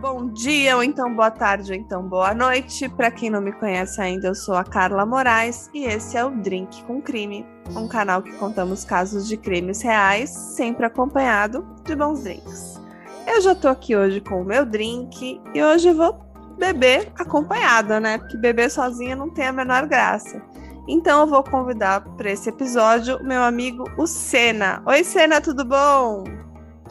Bom 0.00 0.28
dia, 0.28 0.76
ou 0.76 0.84
então 0.84 1.12
boa 1.12 1.30
tarde, 1.30 1.72
ou 1.72 1.76
então 1.76 2.04
boa 2.04 2.32
noite. 2.32 2.88
Para 2.88 3.10
quem 3.10 3.28
não 3.28 3.40
me 3.40 3.50
conhece 3.50 4.00
ainda, 4.00 4.28
eu 4.28 4.34
sou 4.34 4.54
a 4.54 4.62
Carla 4.62 5.04
Moraes 5.04 5.68
e 5.74 5.86
esse 5.86 6.16
é 6.16 6.24
o 6.24 6.30
Drink 6.30 6.84
com 6.84 7.02
Crime, 7.02 7.44
um 7.74 7.88
canal 7.88 8.22
que 8.22 8.30
contamos 8.34 8.84
casos 8.84 9.26
de 9.26 9.36
crimes 9.36 9.82
reais, 9.82 10.30
sempre 10.30 10.86
acompanhado 10.86 11.66
de 11.84 11.96
bons 11.96 12.22
drinks. 12.22 12.80
Eu 13.26 13.40
já 13.40 13.56
tô 13.56 13.66
aqui 13.66 13.96
hoje 13.96 14.20
com 14.20 14.40
o 14.40 14.44
meu 14.44 14.64
drink 14.64 15.40
e 15.52 15.62
hoje 15.64 15.88
eu 15.88 15.96
vou 15.96 16.16
beber 16.56 17.12
acompanhada, 17.18 17.98
né? 17.98 18.18
Porque 18.18 18.36
beber 18.36 18.70
sozinha 18.70 19.16
não 19.16 19.28
tem 19.28 19.48
a 19.48 19.52
menor 19.52 19.84
graça. 19.88 20.40
Então 20.86 21.22
eu 21.22 21.26
vou 21.26 21.42
convidar 21.42 22.02
para 22.16 22.30
esse 22.30 22.48
episódio 22.48 23.16
o 23.16 23.24
meu 23.24 23.42
amigo 23.42 23.82
o 23.96 24.06
Senna. 24.06 24.80
Oi, 24.86 25.02
Senna, 25.02 25.40
tudo 25.40 25.64
bom? 25.64 26.22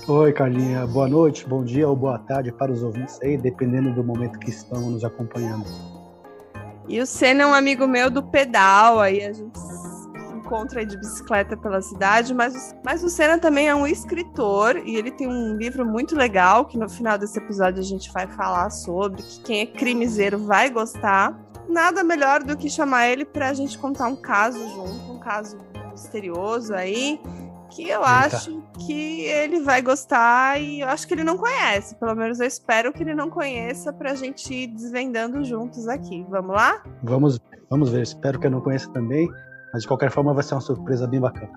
Oi, 0.05 0.31
Carlinha. 0.31 0.85
Boa 0.85 1.07
noite, 1.07 1.45
bom 1.45 1.63
dia 1.63 1.87
ou 1.87 1.95
boa 1.95 2.17
tarde 2.19 2.51
para 2.51 2.71
os 2.71 2.83
ouvintes 2.83 3.19
aí, 3.21 3.35
dependendo 3.35 3.93
do 3.93 4.03
momento 4.03 4.39
que 4.39 4.49
estão 4.49 4.91
nos 4.91 5.03
acompanhando. 5.03 5.65
E 6.87 7.01
o 7.01 7.05
Senna 7.05 7.43
é 7.43 7.45
um 7.45 7.53
amigo 7.53 7.87
meu 7.87 8.09
do 8.09 8.23
pedal, 8.23 8.99
aí 8.99 9.25
a 9.25 9.33
gente 9.33 9.59
se 9.59 10.07
encontra 10.33 10.85
de 10.85 10.97
bicicleta 10.97 11.57
pela 11.57 11.81
cidade, 11.81 12.33
mas, 12.33 12.73
mas 12.85 13.03
o 13.03 13.09
Senna 13.09 13.37
também 13.37 13.67
é 13.67 13.75
um 13.75 13.85
escritor 13.85 14.77
e 14.85 14.95
ele 14.95 15.11
tem 15.11 15.27
um 15.27 15.57
livro 15.57 15.85
muito 15.85 16.15
legal 16.15 16.65
que 16.65 16.77
no 16.77 16.87
final 16.87 17.17
desse 17.17 17.37
episódio 17.37 17.81
a 17.81 17.85
gente 17.85 18.09
vai 18.13 18.27
falar 18.27 18.69
sobre, 18.69 19.21
que 19.21 19.41
quem 19.41 19.61
é 19.61 19.65
crimiseiro 19.65 20.37
vai 20.37 20.69
gostar. 20.69 21.37
Nada 21.67 22.01
melhor 22.01 22.43
do 22.43 22.55
que 22.55 22.69
chamar 22.69 23.09
ele 23.09 23.25
para 23.25 23.49
a 23.49 23.53
gente 23.53 23.77
contar 23.77 24.07
um 24.07 24.15
caso 24.15 24.59
junto, 24.69 25.11
um 25.11 25.19
caso 25.19 25.57
misterioso 25.91 26.73
aí 26.73 27.19
que 27.69 27.83
eu 27.89 27.99
Eita. 27.99 28.09
acho 28.09 28.63
que 28.85 29.21
ele 29.21 29.61
vai 29.61 29.81
gostar 29.81 30.59
e 30.61 30.81
eu 30.81 30.87
acho 30.87 31.07
que 31.07 31.13
ele 31.13 31.23
não 31.23 31.37
conhece. 31.37 31.95
Pelo 31.95 32.15
menos 32.15 32.39
eu 32.39 32.47
espero 32.47 32.91
que 32.93 33.03
ele 33.03 33.15
não 33.15 33.29
conheça 33.29 33.91
para 33.93 34.11
a 34.11 34.15
gente 34.15 34.53
ir 34.53 34.67
desvendando 34.67 35.43
juntos 35.43 35.87
aqui. 35.87 36.25
Vamos 36.29 36.55
lá? 36.55 36.81
Vamos, 37.03 37.39
vamos 37.69 37.89
ver. 37.89 38.01
Espero 38.01 38.39
que 38.39 38.47
eu 38.47 38.51
não 38.51 38.61
conheça 38.61 38.89
também, 38.91 39.29
mas 39.73 39.83
de 39.83 39.87
qualquer 39.87 40.11
forma 40.11 40.33
vai 40.33 40.43
ser 40.43 40.55
uma 40.55 40.61
surpresa 40.61 41.07
bem 41.07 41.19
bacana. 41.19 41.51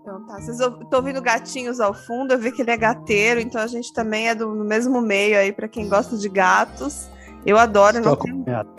Então 0.00 0.24
tá. 0.26 0.40
Vocês 0.40 0.58
estão 0.60 0.86
ouvindo 0.94 1.20
gatinhos 1.20 1.80
ao 1.80 1.94
fundo, 1.94 2.32
eu 2.32 2.38
vi 2.38 2.52
que 2.52 2.62
ele 2.62 2.70
é 2.70 2.76
gateiro, 2.76 3.40
então 3.40 3.60
a 3.60 3.66
gente 3.66 3.92
também 3.92 4.28
é 4.28 4.34
do 4.34 4.48
mesmo 4.48 5.00
meio 5.00 5.38
aí 5.38 5.52
para 5.52 5.68
quem 5.68 5.88
gosta 5.88 6.16
de 6.16 6.28
gatos. 6.28 7.08
Eu 7.44 7.58
adoro. 7.58 7.98
Estou 7.98 8.16
não 8.16 8.22
acompanhado. 8.22 8.70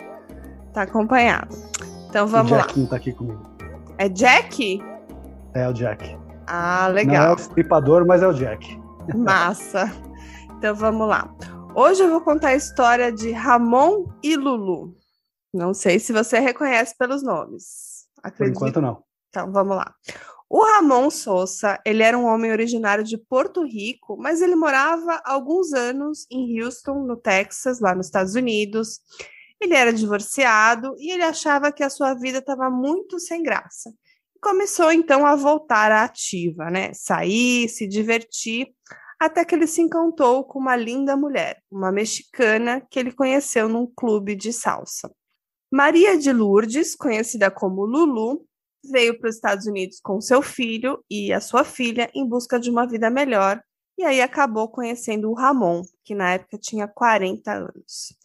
Tá 0.72 0.82
acompanhado. 0.82 1.56
Então 2.08 2.26
vamos 2.26 2.52
o 2.52 2.54
lá. 2.54 2.60
Jackinho 2.62 2.86
tá 2.86 2.96
aqui 2.96 3.12
comigo. 3.12 3.42
É 3.98 4.08
Jack? 4.08 4.82
É 5.54 5.68
o 5.68 5.72
Jack. 5.72 6.16
Ah, 6.54 6.86
legal. 6.88 7.24
Não 7.24 7.32
é 7.32 7.34
o 7.34 7.38
stripador, 7.38 8.06
mas 8.06 8.22
é 8.22 8.26
o 8.26 8.34
Jack. 8.34 8.78
Massa. 9.16 9.90
Então 10.58 10.74
vamos 10.74 11.08
lá. 11.08 11.34
Hoje 11.74 12.02
eu 12.02 12.10
vou 12.10 12.20
contar 12.20 12.48
a 12.48 12.54
história 12.54 13.10
de 13.10 13.30
Ramon 13.30 14.04
e 14.22 14.36
Lulu. 14.36 14.94
Não 15.50 15.72
sei 15.72 15.98
se 15.98 16.12
você 16.12 16.38
reconhece 16.40 16.94
pelos 16.98 17.22
nomes. 17.22 18.06
Acredito. 18.22 18.58
Por 18.58 18.66
enquanto 18.66 18.82
não. 18.82 19.02
Então 19.30 19.50
vamos 19.50 19.74
lá. 19.74 19.94
O 20.46 20.62
Ramon 20.62 21.08
Souza, 21.08 21.80
ele 21.86 22.02
era 22.02 22.18
um 22.18 22.26
homem 22.26 22.52
originário 22.52 23.02
de 23.02 23.16
Porto 23.16 23.64
Rico, 23.64 24.18
mas 24.18 24.42
ele 24.42 24.54
morava 24.54 25.22
há 25.24 25.32
alguns 25.32 25.72
anos 25.72 26.26
em 26.30 26.60
Houston, 26.60 27.06
no 27.06 27.16
Texas, 27.16 27.80
lá 27.80 27.94
nos 27.94 28.08
Estados 28.08 28.34
Unidos. 28.34 29.00
Ele 29.58 29.72
era 29.72 29.90
divorciado 29.90 30.94
e 30.98 31.12
ele 31.12 31.22
achava 31.22 31.72
que 31.72 31.82
a 31.82 31.88
sua 31.88 32.12
vida 32.12 32.40
estava 32.40 32.68
muito 32.68 33.18
sem 33.18 33.42
graça 33.42 33.90
começou 34.42 34.92
então 34.92 35.24
a 35.24 35.36
voltar 35.36 35.92
à 35.92 36.02
ativa, 36.02 36.68
né? 36.68 36.92
Sair, 36.92 37.68
se 37.68 37.86
divertir, 37.86 38.74
até 39.18 39.44
que 39.44 39.54
ele 39.54 39.68
se 39.68 39.80
encantou 39.80 40.44
com 40.44 40.58
uma 40.58 40.74
linda 40.74 41.16
mulher, 41.16 41.62
uma 41.70 41.92
mexicana 41.92 42.80
que 42.90 42.98
ele 42.98 43.12
conheceu 43.12 43.68
num 43.68 43.86
clube 43.86 44.34
de 44.34 44.52
salsa. 44.52 45.08
Maria 45.72 46.18
de 46.18 46.32
Lourdes, 46.32 46.96
conhecida 46.96 47.50
como 47.50 47.86
Lulu, 47.86 48.44
veio 48.90 49.18
para 49.18 49.30
os 49.30 49.36
Estados 49.36 49.66
Unidos 49.66 50.00
com 50.00 50.20
seu 50.20 50.42
filho 50.42 51.02
e 51.08 51.32
a 51.32 51.40
sua 51.40 51.62
filha 51.62 52.10
em 52.12 52.28
busca 52.28 52.58
de 52.58 52.68
uma 52.68 52.84
vida 52.84 53.08
melhor, 53.08 53.62
e 53.96 54.02
aí 54.02 54.20
acabou 54.20 54.68
conhecendo 54.68 55.30
o 55.30 55.34
Ramon, 55.34 55.82
que 56.04 56.16
na 56.16 56.32
época 56.32 56.58
tinha 56.58 56.88
40 56.88 57.52
anos. 57.52 58.18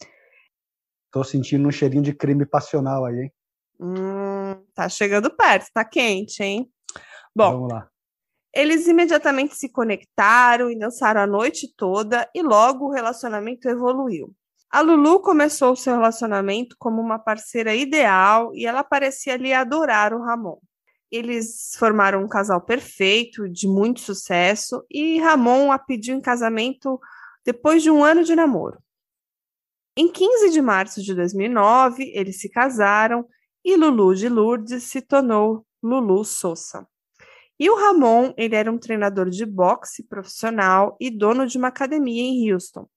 Tô 1.12 1.22
sentindo 1.22 1.68
um 1.68 1.70
cheirinho 1.70 2.02
de 2.02 2.12
crime 2.12 2.44
passional 2.44 3.04
aí, 3.04 3.20
hein? 3.20 3.32
Hum, 3.80 4.62
tá 4.74 4.88
chegando 4.88 5.30
perto, 5.30 5.70
tá 5.72 5.84
quente, 5.84 6.42
hein? 6.42 6.70
Bom, 7.34 7.52
vamos 7.52 7.72
lá. 7.72 7.88
Eles 8.52 8.88
imediatamente 8.88 9.54
se 9.54 9.68
conectaram 9.68 10.70
e 10.70 10.78
dançaram 10.78 11.20
a 11.20 11.26
noite 11.26 11.72
toda 11.76 12.28
e 12.34 12.42
logo 12.42 12.86
o 12.86 12.90
relacionamento 12.90 13.68
evoluiu. 13.68 14.34
A 14.70 14.80
Lulu 14.80 15.20
começou 15.20 15.76
seu 15.76 15.94
relacionamento 15.94 16.76
como 16.78 17.00
uma 17.00 17.18
parceira 17.18 17.74
ideal 17.74 18.54
e 18.54 18.66
ela 18.66 18.84
parecia 18.84 19.36
lhe 19.36 19.52
adorar 19.52 20.12
o 20.12 20.22
Ramon. 20.22 20.58
Eles 21.10 21.74
formaram 21.78 22.22
um 22.22 22.28
casal 22.28 22.60
perfeito, 22.60 23.48
de 23.48 23.66
muito 23.66 24.00
sucesso, 24.00 24.84
e 24.90 25.18
Ramon 25.20 25.72
a 25.72 25.78
pediu 25.78 26.14
em 26.16 26.20
casamento 26.20 27.00
depois 27.44 27.82
de 27.82 27.90
um 27.90 28.04
ano 28.04 28.24
de 28.24 28.36
namoro. 28.36 28.78
Em 29.96 30.12
15 30.12 30.50
de 30.50 30.60
março 30.60 31.02
de 31.02 31.14
2009, 31.14 32.12
eles 32.14 32.38
se 32.40 32.50
casaram 32.50 33.26
e 33.64 33.76
Lulu 33.76 34.14
de 34.14 34.28
Lourdes 34.28 34.84
se 34.84 35.00
tornou 35.00 35.66
Lulu 35.82 36.24
Souza. 36.24 36.86
E 37.60 37.68
o 37.68 37.76
Ramon, 37.76 38.32
ele 38.36 38.54
era 38.54 38.70
um 38.70 38.78
treinador 38.78 39.28
de 39.28 39.44
boxe 39.44 40.04
profissional 40.04 40.96
e 41.00 41.10
dono 41.10 41.46
de 41.46 41.58
uma 41.58 41.68
academia 41.68 42.22
em 42.22 42.52
Houston. 42.52 42.88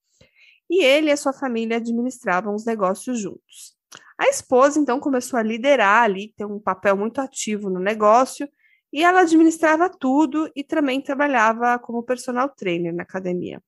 E 0.69 0.83
ele 0.83 1.09
e 1.09 1.11
a 1.11 1.17
sua 1.17 1.33
família 1.33 1.77
administravam 1.77 2.53
os 2.53 2.63
negócios 2.63 3.19
juntos. 3.19 3.75
A 4.17 4.27
esposa, 4.29 4.79
então, 4.79 4.99
começou 4.99 5.39
a 5.39 5.43
liderar 5.43 6.03
ali, 6.03 6.33
ter 6.37 6.45
um 6.45 6.59
papel 6.59 6.95
muito 6.95 7.19
ativo 7.19 7.69
no 7.69 7.79
negócio, 7.79 8.47
e 8.93 9.03
ela 9.03 9.21
administrava 9.21 9.89
tudo 9.89 10.51
e 10.55 10.63
também 10.63 11.01
trabalhava 11.01 11.79
como 11.79 12.03
personal 12.03 12.49
trainer 12.49 12.93
na 12.93 13.03
academia. 13.03 13.61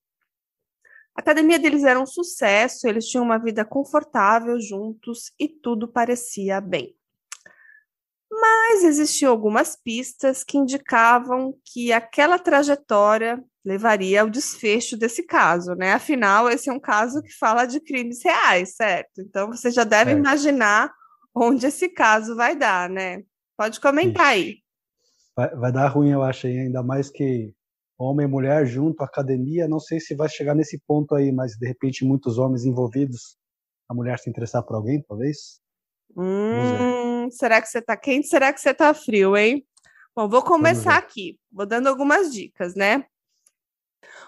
A 1.16 1.22
academia 1.22 1.60
deles 1.60 1.84
era 1.84 2.00
um 2.00 2.06
sucesso, 2.06 2.88
eles 2.88 3.06
tinham 3.06 3.24
uma 3.24 3.38
vida 3.38 3.64
confortável 3.64 4.60
juntos 4.60 5.32
e 5.40 5.48
tudo 5.48 5.88
parecia 5.88 6.60
bem. 6.60 6.96
Mas 8.32 8.84
existiam 8.84 9.32
algumas 9.32 9.76
pistas 9.76 10.44
que 10.44 10.58
indicavam 10.58 11.56
que 11.64 11.94
aquela 11.94 12.40
trajetória 12.40 13.44
levaria 13.64 14.22
ao 14.22 14.30
desfecho 14.30 14.98
desse 14.98 15.24
caso, 15.24 15.76
né? 15.76 15.94
Afinal, 15.94 16.50
esse 16.50 16.70
é 16.70 16.74
um 16.74 16.80
caso 16.80 17.22
que 17.22 17.32
fala 17.32 17.66
de 17.66 17.80
crimes 17.80 18.24
reais, 18.24 18.76
certo? 18.76 19.22
Então 19.22 19.48
você 19.48 19.70
já 19.70 19.84
deve 19.84 20.12
é. 20.12 20.16
imaginar 20.16 20.92
onde 21.34 21.68
esse 21.68 21.90
caso 21.90 22.36
vai 22.36 22.56
dar, 22.56 22.90
né? 22.90 23.24
Pode 23.56 23.80
comentar 23.80 24.28
aí. 24.28 24.58
Vai, 25.36 25.56
vai 25.56 25.72
dar 25.72 25.88
ruim, 25.88 26.10
eu 26.10 26.24
acho, 26.24 26.48
ainda 26.48 26.84
mais 26.84 27.10
que 27.10 27.54
homem 27.98 28.26
e 28.26 28.30
mulher 28.30 28.66
junto, 28.66 29.04
academia, 29.04 29.68
não 29.68 29.80
sei 29.80 30.00
se 30.00 30.16
vai 30.16 30.30
chegar 30.30 30.56
nesse 30.56 30.80
ponto 30.88 31.16
aí, 31.16 31.32
mas 31.32 31.54
de 31.54 31.68
repente 31.68 32.06
muitos 32.06 32.38
homens 32.38 32.66
envolvidos, 32.66 33.38
a 33.90 33.94
mulher 33.94 34.20
se 34.20 34.30
interessar 34.30 34.64
por 34.64 34.76
alguém, 34.76 35.02
talvez? 35.02 35.62
Hum, 36.16 37.30
será 37.32 37.62
que 37.62 37.68
você 37.68 37.82
tá 37.82 37.98
quente? 37.98 38.28
Será 38.28 38.54
que 38.54 38.60
você 38.60 38.74
tá 38.74 38.94
frio, 38.94 39.36
hein? 39.36 39.66
Bom, 40.16 40.30
vou 40.30 40.44
começar 40.44 40.98
aqui, 40.98 41.40
vou 41.52 41.66
dando 41.66 41.88
algumas 41.88 42.32
dicas, 42.32 42.76
né? 42.76 43.04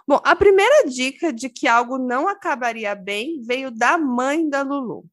Bom, 0.08 0.20
a 0.24 0.36
primeira 0.36 0.88
dica 0.88 1.32
de 1.32 1.50
que 1.50 1.68
algo 1.68 1.98
não 1.98 2.28
acabaria 2.28 2.96
bem 2.96 3.42
veio 3.42 3.72
da 3.72 3.98
mãe 3.98 4.48
da 4.48 4.62
Lulu. 4.62 5.06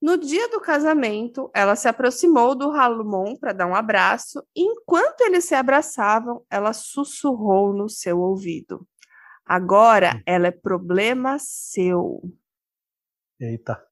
No 0.00 0.16
dia 0.16 0.48
do 0.48 0.60
casamento, 0.60 1.50
ela 1.52 1.74
se 1.74 1.88
aproximou 1.88 2.54
do 2.54 2.70
Ramon 2.70 3.36
para 3.36 3.52
dar 3.52 3.66
um 3.66 3.74
abraço, 3.74 4.42
e 4.54 4.62
enquanto 4.62 5.22
eles 5.22 5.44
se 5.44 5.54
abraçavam, 5.54 6.44
ela 6.48 6.72
sussurrou 6.72 7.72
no 7.72 7.88
seu 7.88 8.20
ouvido: 8.20 8.86
Agora 9.44 10.16
hum. 10.16 10.22
ela 10.24 10.46
é 10.46 10.52
problema 10.52 11.36
seu. 11.40 12.22
Eita. 13.40 13.82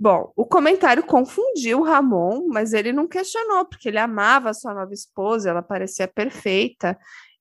Bom, 0.00 0.32
o 0.36 0.46
comentário 0.46 1.02
confundiu 1.02 1.80
o 1.80 1.82
Ramon, 1.82 2.46
mas 2.48 2.72
ele 2.72 2.92
não 2.92 3.08
questionou, 3.08 3.66
porque 3.66 3.88
ele 3.88 3.98
amava 3.98 4.50
a 4.50 4.54
sua 4.54 4.72
nova 4.72 4.94
esposa, 4.94 5.50
ela 5.50 5.62
parecia 5.62 6.06
perfeita. 6.06 6.96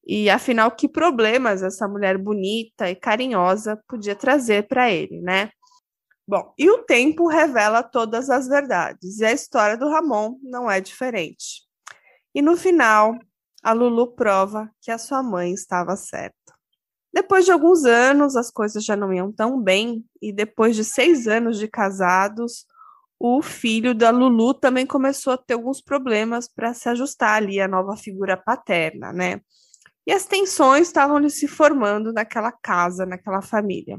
E 0.06 0.30
afinal, 0.30 0.72
que 0.72 0.90
problemas 0.90 1.62
essa 1.62 1.88
mulher 1.88 2.18
bonita 2.18 2.90
e 2.90 2.96
carinhosa 2.96 3.80
podia 3.88 4.16
trazer 4.16 4.68
para 4.68 4.90
ele, 4.90 5.22
né? 5.22 5.52
Bom, 6.28 6.54
e 6.58 6.70
o 6.70 6.84
tempo 6.84 7.28
revela 7.28 7.82
todas 7.82 8.30
as 8.30 8.48
verdades, 8.48 9.20
e 9.20 9.26
a 9.26 9.32
história 9.32 9.78
do 9.78 9.88
Ramon 9.88 10.38
não 10.44 10.70
é 10.70 10.82
diferente. 10.82 11.64
E 12.36 12.42
no 12.42 12.58
final, 12.58 13.18
a 13.64 13.72
Lulu 13.72 14.14
prova 14.14 14.70
que 14.82 14.92
a 14.92 14.98
sua 14.98 15.24
mãe 15.24 15.54
estava 15.54 15.96
certa. 15.96 16.36
Depois 17.14 17.46
de 17.46 17.52
alguns 17.52 17.86
anos, 17.86 18.36
as 18.36 18.52
coisas 18.52 18.84
já 18.84 18.96
não 18.96 19.14
iam 19.14 19.32
tão 19.32 19.62
bem, 19.62 20.06
e 20.22 20.34
depois 20.34 20.76
de 20.76 20.84
seis 20.84 21.30
anos 21.30 21.58
de 21.58 21.68
casados, 21.70 22.66
o 23.18 23.42
filho 23.42 23.96
da 23.96 24.10
Lulu 24.10 24.54
também 24.54 24.86
começou 24.86 25.32
a 25.32 25.38
ter 25.38 25.54
alguns 25.54 25.82
problemas 25.82 26.48
para 26.48 26.74
se 26.74 26.90
ajustar 26.90 27.38
ali 27.38 27.62
à 27.62 27.70
nova 27.70 27.96
figura 27.96 28.36
paterna, 28.36 29.14
né? 29.14 29.40
E 30.06 30.12
as 30.12 30.26
tensões 30.26 30.88
estavam 30.88 31.28
se 31.30 31.48
formando 31.48 32.12
naquela 32.12 32.52
casa, 32.52 33.06
naquela 33.06 33.42
família. 33.42 33.98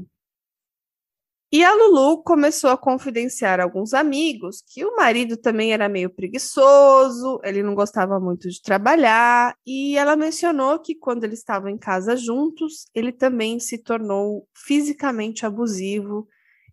E 1.51 1.63
a 1.63 1.73
Lulu 1.73 2.21
começou 2.21 2.69
a 2.69 2.77
confidenciar 2.77 3.59
a 3.59 3.63
alguns 3.63 3.95
amigos 3.95 4.63
que 4.67 4.85
o 4.85 4.95
marido 4.95 5.35
também 5.35 5.73
era 5.73 5.89
meio 5.89 6.07
preguiçoso, 6.09 7.39
ele 7.43 7.63
não 7.63 7.73
gostava 7.73 8.19
muito 8.19 8.47
de 8.47 8.61
trabalhar, 8.61 9.55
e 9.65 9.97
ela 9.97 10.15
mencionou 10.15 10.77
que 10.77 10.93
quando 10.93 11.23
eles 11.23 11.39
estavam 11.39 11.67
em 11.67 11.77
casa 11.77 12.15
juntos, 12.15 12.85
ele 12.93 13.11
também 13.11 13.59
se 13.59 13.79
tornou 13.79 14.47
fisicamente 14.53 15.43
abusivo 15.43 16.27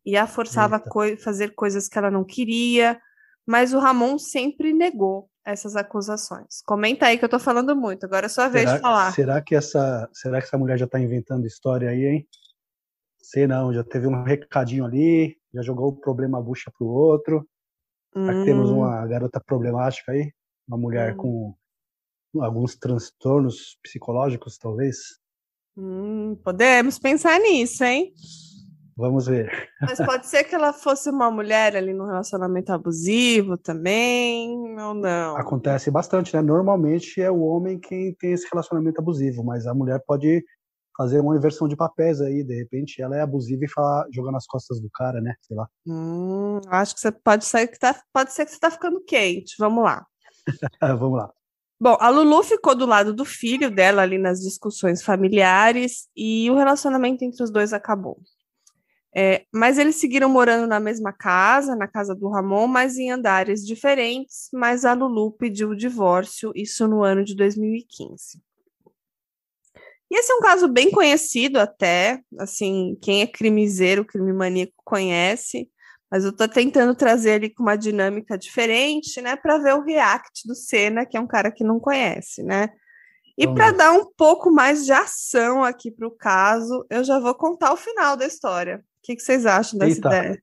e 0.05 0.15
a 0.15 0.27
forçava 0.27 0.77
a 0.77 0.81
co 0.81 1.17
fazer 1.17 1.55
coisas 1.55 1.89
que 1.89 1.97
ela 1.97 2.11
não 2.11 2.23
queria, 2.23 3.01
mas 3.47 3.73
o 3.73 3.79
Ramon 3.79 4.19
sempre 4.19 4.75
negou 4.75 5.31
essas 5.43 5.75
acusações. 5.75 6.61
Comenta 6.67 7.07
aí 7.07 7.17
que 7.17 7.25
eu 7.25 7.29
tô 7.31 7.39
falando 7.39 7.75
muito, 7.75 8.05
agora 8.05 8.27
é 8.27 8.29
sua 8.29 8.49
vez 8.49 8.65
será, 8.65 8.77
de 8.77 8.83
falar. 8.83 9.13
Será 9.13 9.41
que 9.41 9.55
essa, 9.55 10.07
será 10.13 10.39
que 10.39 10.49
essa 10.49 10.59
mulher 10.59 10.77
já 10.77 10.87
tá 10.87 11.01
inventando 11.01 11.47
história 11.47 11.89
aí, 11.89 12.05
hein? 12.05 12.29
Sei 13.27 13.45
não, 13.45 13.75
já 13.75 13.83
teve 13.83 14.07
um 14.07 14.23
recadinho 14.23 14.85
ali, 14.85 15.37
já 15.53 15.61
jogou 15.61 15.89
o 15.89 15.97
problema 16.01 16.41
bucha 16.41 16.71
pro 16.79 16.87
outro. 16.87 17.45
Hum. 18.15 18.45
temos 18.45 18.71
uma 18.71 19.05
garota 19.07 19.43
problemática 19.45 20.13
aí, 20.13 20.33
uma 20.67 20.79
mulher 20.79 21.13
hum. 21.15 21.57
com 22.33 22.41
alguns 22.41 22.77
transtornos 22.77 23.77
psicológicos, 23.83 24.57
talvez. 24.57 24.97
Hum, 25.77 26.39
podemos 26.45 27.01
pensar 27.01 27.41
nisso, 27.41 27.83
hein? 27.83 28.13
Vamos 28.97 29.27
ver. 29.27 29.51
Mas 29.83 29.99
pode 29.99 30.29
ser 30.29 30.45
que 30.45 30.55
ela 30.55 30.73
fosse 30.73 31.11
uma 31.11 31.29
mulher 31.29 31.77
ali 31.77 31.93
no 31.93 32.07
relacionamento 32.07 32.73
abusivo 32.73 33.59
também, 33.59 34.49
ou 34.81 34.95
não? 34.95 35.37
Acontece 35.37 35.91
bastante, 35.91 36.35
né? 36.35 36.41
Normalmente 36.41 37.21
é 37.21 37.31
o 37.31 37.41
homem 37.41 37.79
quem 37.79 38.15
tem 38.15 38.33
esse 38.33 38.49
relacionamento 38.51 39.01
abusivo, 39.01 39.43
mas 39.43 39.67
a 39.67 39.75
mulher 39.75 40.01
pode 40.07 40.45
fazer 40.97 41.21
uma 41.21 41.37
inversão 41.37 41.69
de 41.69 41.77
papéis 41.77 42.21
aí, 42.21 42.43
de 42.43 42.55
repente 42.55 43.03
ela 43.03 43.17
é 43.17 43.21
abusiva 43.21 43.65
e 43.65 43.71
fala, 43.71 44.07
joga 44.13 44.33
nas 44.33 44.47
costas 44.47 44.81
do 44.81 44.89
cara, 44.91 45.21
né? 45.21 45.35
Sei 45.43 45.57
lá. 45.57 45.69
Hum, 45.87 46.61
acho 46.69 46.95
que 46.95 47.01
você 47.01 47.13
pode 47.13 47.45
ser 47.45 47.69
que 47.69 47.79
tá, 47.79 48.01
pode 48.13 48.33
ser 48.33 48.47
que 48.47 48.53
você 48.53 48.59
tá 48.59 48.71
ficando 48.71 49.01
quente. 49.05 49.55
Vamos 49.59 49.85
lá. 49.85 50.07
Vamos 50.99 51.19
lá. 51.19 51.33
Bom, 51.79 51.97
a 52.01 52.09
Lulu 52.09 52.43
ficou 52.43 52.75
do 52.75 52.87
lado 52.87 53.13
do 53.13 53.25
filho 53.25 53.71
dela 53.71 54.01
ali 54.01 54.17
nas 54.17 54.41
discussões 54.41 55.03
familiares 55.03 56.09
e 56.17 56.51
o 56.51 56.57
relacionamento 56.57 57.23
entre 57.23 57.45
os 57.45 57.51
dois 57.51 57.75
acabou. 57.75 58.19
É, 59.15 59.45
mas 59.53 59.79
eles 59.79 59.97
seguiram 59.97 60.29
morando 60.29 60.67
na 60.67 60.81
mesma 60.81 61.13
casa, 61.13 61.75
na 61.75 61.89
casa 61.89 62.15
do 62.15 62.29
Ramon, 62.29 62.67
mas 62.67 62.97
em 62.97 63.11
andares 63.11 63.65
diferentes. 63.65 64.49
Mas 64.53 64.85
a 64.85 64.95
Lulu 64.95 65.33
pediu 65.33 65.71
o 65.71 65.77
divórcio, 65.77 66.53
isso 66.55 66.87
no 66.87 67.03
ano 67.03 67.25
de 67.25 67.35
2015. 67.35 68.43
E 70.11 70.19
esse 70.19 70.33
é 70.33 70.37
um 70.37 70.41
caso 70.41 70.69
bem 70.69 70.91
conhecido 70.91 71.59
até, 71.59 72.21
assim, 72.39 72.97
quem 73.03 73.23
é 73.23 73.27
crimiseiro, 73.27 74.05
crime 74.05 74.33
maníaco 74.33 74.73
conhece, 74.85 75.69
mas 76.11 76.25
eu 76.25 76.31
estou 76.31 76.49
tentando 76.49 76.95
trazer 76.95 77.33
ali 77.33 77.51
com 77.51 77.63
uma 77.63 77.77
dinâmica 77.77 78.39
diferente, 78.39 79.21
né, 79.21 79.35
para 79.35 79.59
ver 79.59 79.75
o 79.75 79.83
react 79.83 80.47
do 80.47 80.55
Senna, 80.55 81.05
que 81.05 81.17
é 81.17 81.21
um 81.21 81.27
cara 81.27 81.51
que 81.51 81.65
não 81.65 81.81
conhece, 81.81 82.43
né? 82.43 82.71
E 83.39 83.47
para 83.47 83.71
dar 83.71 83.93
um 83.93 84.11
pouco 84.17 84.51
mais 84.51 84.87
de 84.87 84.93
ação 84.93 85.63
aqui 85.63 85.91
para 85.91 86.09
o 86.09 86.11
caso, 86.11 86.87
eu 86.89 87.05
já 87.05 87.19
vou 87.19 87.35
contar 87.35 87.73
o 87.73 87.77
final 87.77 88.17
da 88.17 88.25
história. 88.25 88.79
O 88.79 88.83
que, 89.03 89.15
que 89.15 89.23
vocês 89.23 89.45
acham 89.45 89.79
dessa 89.79 89.97
Eita. 89.97 90.09
ideia? 90.09 90.43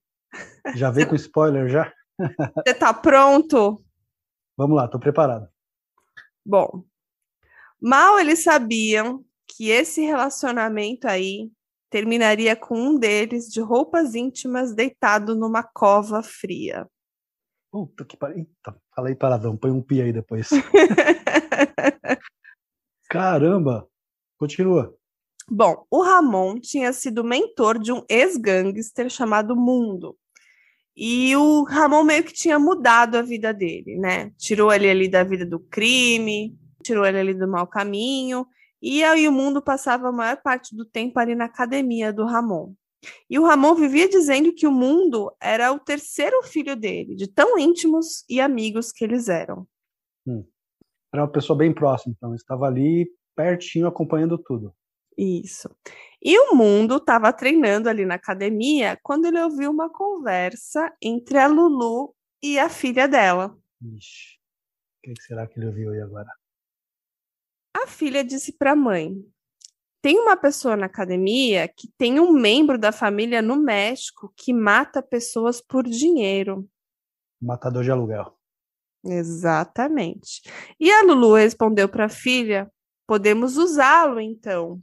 Já 0.76 0.92
veio 0.92 1.10
com 1.10 1.16
spoiler 1.16 1.68
já? 1.68 1.92
Você 2.18 2.70
está 2.70 2.94
pronto? 2.94 3.84
Vamos 4.56 4.78
lá, 4.78 4.86
estou 4.86 5.00
preparado. 5.00 5.50
Bom, 6.46 6.84
mal 7.82 8.20
eles 8.20 8.44
sabiam 8.44 9.26
que 9.56 9.70
esse 9.70 10.02
relacionamento 10.02 11.08
aí 11.08 11.52
terminaria 11.90 12.56
com 12.56 12.76
um 12.76 12.98
deles 12.98 13.46
de 13.46 13.62
roupas 13.62 14.16
íntimas 14.16 14.74
deitado 14.74 15.36
numa 15.36 15.62
cova 15.62 16.24
fria. 16.24 16.88
Puta 17.72 18.04
que 18.04 18.18
pariu. 18.18 18.40
Eita, 18.40 18.76
falei 18.96 19.16
palavrão, 19.16 19.56
põe 19.56 19.72
um 19.72 19.82
pi 19.82 20.02
aí 20.02 20.12
depois. 20.12 20.50
Caramba! 23.10 23.88
Continua. 24.38 24.96
Bom, 25.48 25.86
o 25.90 26.02
Ramon 26.02 26.60
tinha 26.60 26.92
sido 26.92 27.24
mentor 27.24 27.78
de 27.78 27.92
um 27.92 28.04
ex-gangster 28.10 29.10
chamado 29.10 29.56
Mundo. 29.56 30.18
E 30.96 31.36
o 31.36 31.64
Ramon 31.64 32.04
meio 32.04 32.24
que 32.24 32.34
tinha 32.34 32.58
mudado 32.58 33.18
a 33.18 33.22
vida 33.22 33.54
dele, 33.54 33.98
né? 33.98 34.32
Tirou 34.38 34.74
ele 34.74 34.90
ali 34.90 35.08
da 35.08 35.24
vida 35.24 35.46
do 35.46 35.60
crime, 35.60 36.58
tirou 36.84 37.06
ele 37.06 37.20
ali 37.20 37.34
do 37.34 37.48
mau 37.48 37.68
caminho 37.68 38.48
e 38.86 39.02
aí 39.02 39.30
o 39.30 39.32
mundo 39.32 39.62
passava 39.62 40.10
a 40.10 40.12
maior 40.12 40.42
parte 40.42 40.76
do 40.76 40.84
tempo 40.84 41.18
ali 41.18 41.36
na 41.36 41.46
academia 41.46 42.12
do 42.12 42.26
Ramon. 42.26 42.74
E 43.30 43.40
o 43.40 43.46
Ramon 43.46 43.76
vivia 43.76 44.10
dizendo 44.10 44.54
que 44.54 44.68
o 44.68 44.72
mundo 44.72 45.34
era 45.42 45.72
o 45.72 45.80
terceiro 45.80 46.44
filho 46.44 46.76
dele, 46.76 47.16
de 47.16 47.26
tão 47.26 47.58
íntimos 47.58 48.26
e 48.30 48.42
amigos 48.42 48.92
que 48.92 49.06
eles 49.06 49.30
eram. 49.30 49.66
Hum. 50.28 50.46
Era 51.14 51.24
uma 51.24 51.32
pessoa 51.32 51.58
bem 51.58 51.74
próxima, 51.74 52.14
então 52.18 52.36
estava 52.36 52.66
ali 52.66 53.10
pertinho 53.34 53.88
acompanhando 53.88 54.38
tudo. 54.38 54.76
Isso. 55.18 55.74
E 56.22 56.38
o 56.38 56.54
mundo 56.54 56.98
estava 56.98 57.32
treinando 57.32 57.88
ali 57.88 58.06
na 58.06 58.16
academia 58.16 59.00
quando 59.02 59.28
ele 59.28 59.40
ouviu 59.40 59.72
uma 59.72 59.90
conversa 59.90 60.94
entre 61.02 61.38
a 61.38 61.48
Lulu 61.48 62.14
e 62.42 62.60
a 62.60 62.68
filha 62.68 63.08
dela. 63.08 63.58
Ixi, 63.82 64.40
o 64.98 65.14
que 65.14 65.22
será 65.22 65.48
que 65.48 65.58
ele 65.58 65.68
ouviu 65.68 65.92
aí 65.92 66.02
agora? 66.02 66.30
A 67.74 67.88
filha 67.88 68.24
disse 68.24 68.52
para 68.58 68.72
a 68.72 68.76
mãe: 68.76 69.16
tem 70.04 70.20
uma 70.20 70.36
pessoa 70.36 70.76
na 70.76 70.88
academia 70.88 71.66
que 71.66 71.88
tem 71.98 72.20
um 72.20 72.34
membro 72.34 72.78
da 72.78 72.92
família 72.92 73.42
no 73.42 73.56
México 73.56 74.34
que 74.36 74.54
mata 74.54 75.02
pessoas 75.02 75.62
por 75.62 75.86
dinheiro. 75.86 76.68
Matador 77.42 77.86
de 77.86 77.92
aluguel. 77.92 78.38
Exatamente. 79.02 80.42
E 80.78 80.92
a 80.92 81.04
Lulu 81.04 81.36
respondeu 81.36 81.88
para 81.88 82.06
a 82.06 82.10
filha: 82.10 82.70
podemos 83.08 83.56
usá-lo 83.56 84.20
então. 84.20 84.78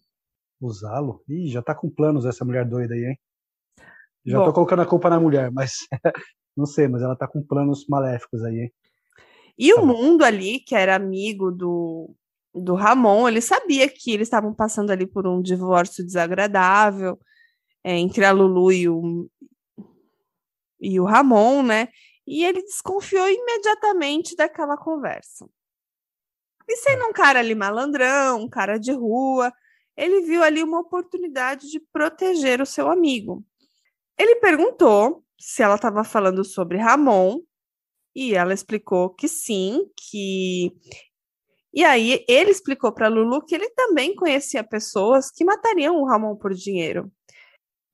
Usá-lo? 0.59 1.23
Ih, 1.29 1.49
já 1.49 1.61
tá 1.63 1.75
com 1.75 1.91
planos 1.91 2.25
essa 2.25 2.45
mulher 2.45 2.67
doida 2.67 2.95
aí, 2.95 3.05
hein? 3.05 3.19
Já 4.25 4.39
Bom, 4.39 4.47
tô 4.47 4.53
colocando 4.55 4.81
a 4.81 4.87
culpa 4.87 5.11
na 5.11 5.21
mulher, 5.21 5.51
mas 5.51 5.73
não 6.57 6.65
sei, 6.65 6.89
mas 6.89 7.03
ela 7.03 7.17
tá 7.17 7.29
com 7.29 7.43
planos 7.43 7.87
maléficos 7.87 8.43
aí, 8.43 8.59
hein? 8.59 8.73
E 9.59 9.75
tá 9.75 9.83
o 9.83 9.87
mundo 9.87 10.23
ali, 10.23 10.61
que 10.61 10.75
era 10.75 10.97
amigo 10.97 11.51
do, 11.51 12.15
do 12.55 12.75
Ramon, 12.75 13.29
ele 13.29 13.41
sabia 13.41 13.89
que 13.89 14.13
eles 14.13 14.27
estavam 14.27 14.55
passando 14.55 14.91
ali 14.91 15.07
por 15.07 15.27
um 15.27 15.41
divórcio 15.41 16.05
desagradável 16.05 17.19
é, 17.85 17.97
entre 17.97 18.25
a 18.25 18.33
Lulu 18.33 18.73
e 18.73 18.89
o, 18.89 19.31
e 20.81 21.01
o 21.01 21.05
Ramon, 21.05 21.63
né? 21.63 21.89
E 22.27 22.45
ele 22.45 22.63
desconfiou 22.63 23.29
imediatamente 23.29 24.37
daquela 24.37 24.77
conversa. 24.77 25.49
E 26.69 26.77
sendo 26.77 27.07
um 27.07 27.13
cara 27.13 27.41
ali 27.41 27.55
malandrão, 27.55 28.43
um 28.43 28.49
cara 28.49 28.79
de 28.79 28.93
rua, 28.93 29.53
ele 29.97 30.23
viu 30.23 30.43
ali 30.43 30.63
uma 30.63 30.81
oportunidade 30.81 31.69
de 31.69 31.81
proteger 31.93 32.61
o 32.61 32.67
seu 32.67 32.89
amigo. 32.89 33.45
Ele 34.19 34.37
perguntou 34.37 35.25
se 35.39 35.63
ela 35.63 35.77
estava 35.77 36.05
falando 36.05 36.45
sobre 36.45 36.79
Ramon, 36.79 37.41
e 38.15 38.35
ela 38.35 38.53
explicou 38.53 39.11
que 39.11 39.29
sim, 39.29 39.89
que 39.97 40.73
e 41.73 41.85
aí 41.85 42.25
ele 42.29 42.51
explicou 42.51 42.93
para 42.93 43.09
Lulu 43.09 43.45
que 43.45 43.55
ele 43.55 43.71
também 43.71 44.15
conhecia 44.15 44.65
pessoas 44.65 45.31
que 45.31 45.45
matariam 45.45 45.97
o 45.97 46.07
Ramon 46.07 46.37
por 46.37 46.53
dinheiro. 46.53 47.11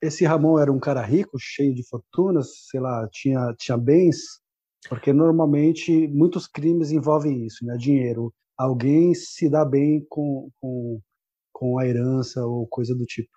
Esse 0.01 0.25
Ramon 0.25 0.59
era 0.59 0.73
um 0.73 0.79
cara 0.79 1.03
rico, 1.03 1.39
cheio 1.39 1.75
de 1.75 1.87
fortunas, 1.87 2.67
sei 2.71 2.81
lá, 2.81 3.09
tinha, 3.11 3.55
tinha 3.59 3.77
bens, 3.77 4.41
porque 4.89 5.13
normalmente 5.13 6.09
muitos 6.09 6.47
crimes 6.47 6.91
envolvem 6.91 7.47
isso, 7.47 7.65
né? 7.65 7.77
Dinheiro. 7.77 8.33
Alguém 8.59 9.15
se 9.15 9.49
dá 9.51 9.65
bem 9.65 10.05
com, 10.09 10.51
com, 10.61 11.01
com 11.53 11.79
a 11.79 11.87
herança 11.87 12.45
ou 12.47 12.67
coisa 12.67 12.95
do 12.95 13.05
tipo. 13.05 13.31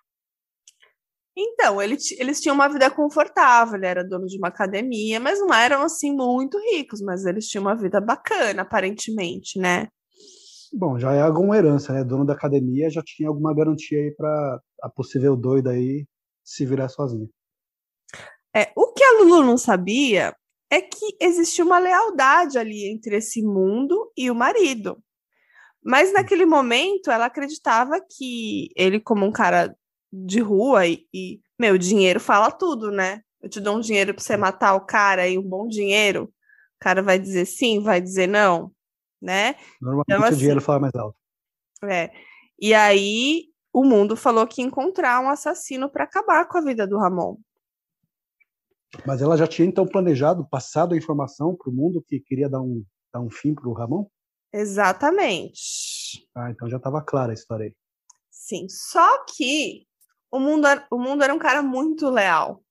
Então, 1.36 1.80
ele, 1.80 1.96
eles 2.18 2.40
tinham 2.40 2.54
uma 2.54 2.68
vida 2.68 2.90
confortável, 2.90 3.76
ele 3.76 3.86
era 3.86 4.04
dono 4.04 4.26
de 4.26 4.36
uma 4.36 4.48
academia, 4.48 5.18
mas 5.18 5.38
não 5.38 5.52
eram 5.54 5.82
assim 5.82 6.14
muito 6.14 6.58
ricos, 6.58 7.00
mas 7.00 7.24
eles 7.24 7.46
tinham 7.46 7.62
uma 7.62 7.76
vida 7.76 8.00
bacana, 8.00 8.62
aparentemente, 8.62 9.58
né? 9.58 9.88
Bom, 10.72 10.98
já 10.98 11.12
é 11.12 11.20
alguma 11.20 11.56
herança, 11.56 11.92
né? 11.92 12.04
Dono 12.04 12.24
da 12.24 12.32
academia 12.32 12.88
já 12.88 13.02
tinha 13.02 13.28
alguma 13.28 13.54
garantia 13.54 13.98
aí 13.98 14.12
para 14.12 14.60
a 14.82 14.88
possível 14.88 15.36
doida 15.36 15.70
aí 15.70 16.06
se 16.44 16.64
virar 16.64 16.88
sozinha. 16.88 17.28
É, 18.54 18.72
o 18.76 18.92
que 18.92 19.02
a 19.02 19.18
Lulu 19.18 19.42
não 19.42 19.58
sabia 19.58 20.34
é 20.70 20.80
que 20.80 21.16
existia 21.20 21.64
uma 21.64 21.78
lealdade 21.78 22.56
ali 22.56 22.88
entre 22.88 23.16
esse 23.16 23.42
mundo 23.42 24.12
e 24.16 24.30
o 24.30 24.34
marido. 24.34 25.02
Mas 25.82 26.12
naquele 26.12 26.46
momento 26.46 27.10
ela 27.10 27.26
acreditava 27.26 28.00
que 28.00 28.68
ele, 28.76 29.00
como 29.00 29.26
um 29.26 29.32
cara 29.32 29.74
de 30.12 30.40
rua 30.40 30.86
e, 30.86 31.06
e 31.12 31.40
meu, 31.58 31.76
dinheiro 31.76 32.20
fala 32.20 32.50
tudo, 32.50 32.92
né? 32.92 33.22
Eu 33.42 33.48
te 33.48 33.60
dou 33.60 33.76
um 33.76 33.80
dinheiro 33.80 34.14
para 34.14 34.22
você 34.22 34.36
matar 34.36 34.74
o 34.74 34.86
cara 34.86 35.26
e 35.26 35.36
um 35.36 35.42
bom 35.42 35.66
dinheiro. 35.66 36.24
O 36.24 36.78
cara 36.80 37.02
vai 37.02 37.18
dizer 37.18 37.46
sim, 37.46 37.80
vai 37.80 38.00
dizer 38.00 38.28
não 38.28 38.70
né? 39.20 39.56
Normalmente 39.80 40.06
então, 40.08 40.24
assim, 40.24 40.34
o 40.34 40.38
dinheiro 40.38 40.60
fala 40.60 40.80
mais 40.80 40.94
alto. 40.94 41.16
É. 41.84 42.10
E 42.58 42.74
aí 42.74 43.46
o 43.72 43.84
mundo 43.84 44.16
falou 44.16 44.46
que 44.46 44.60
ia 44.60 44.66
encontrar 44.66 45.20
um 45.20 45.28
assassino 45.28 45.88
para 45.88 46.04
acabar 46.04 46.46
com 46.46 46.58
a 46.58 46.60
vida 46.60 46.86
do 46.86 46.98
Ramon. 46.98 47.36
Mas 49.06 49.22
ela 49.22 49.36
já 49.36 49.46
tinha 49.46 49.68
então 49.68 49.86
planejado, 49.86 50.46
passado 50.48 50.94
a 50.94 50.98
informação 50.98 51.54
para 51.54 51.70
o 51.70 51.74
mundo 51.74 52.02
que 52.06 52.18
queria 52.20 52.48
dar 52.48 52.60
um, 52.60 52.84
dar 53.12 53.20
um 53.20 53.30
fim 53.30 53.54
para 53.54 53.68
o 53.68 53.72
Ramon? 53.72 54.06
Exatamente. 54.52 56.28
Ah, 56.34 56.50
então 56.50 56.68
já 56.68 56.76
estava 56.76 57.00
clara 57.00 57.30
a 57.30 57.34
história 57.34 57.66
aí. 57.66 57.74
Sim, 58.30 58.68
só 58.68 59.24
que 59.26 59.86
o 60.30 60.40
mundo, 60.40 60.66
o 60.90 60.98
mundo 60.98 61.22
era 61.22 61.32
um 61.32 61.38
cara 61.38 61.62
muito 61.62 62.10
leal. 62.10 62.64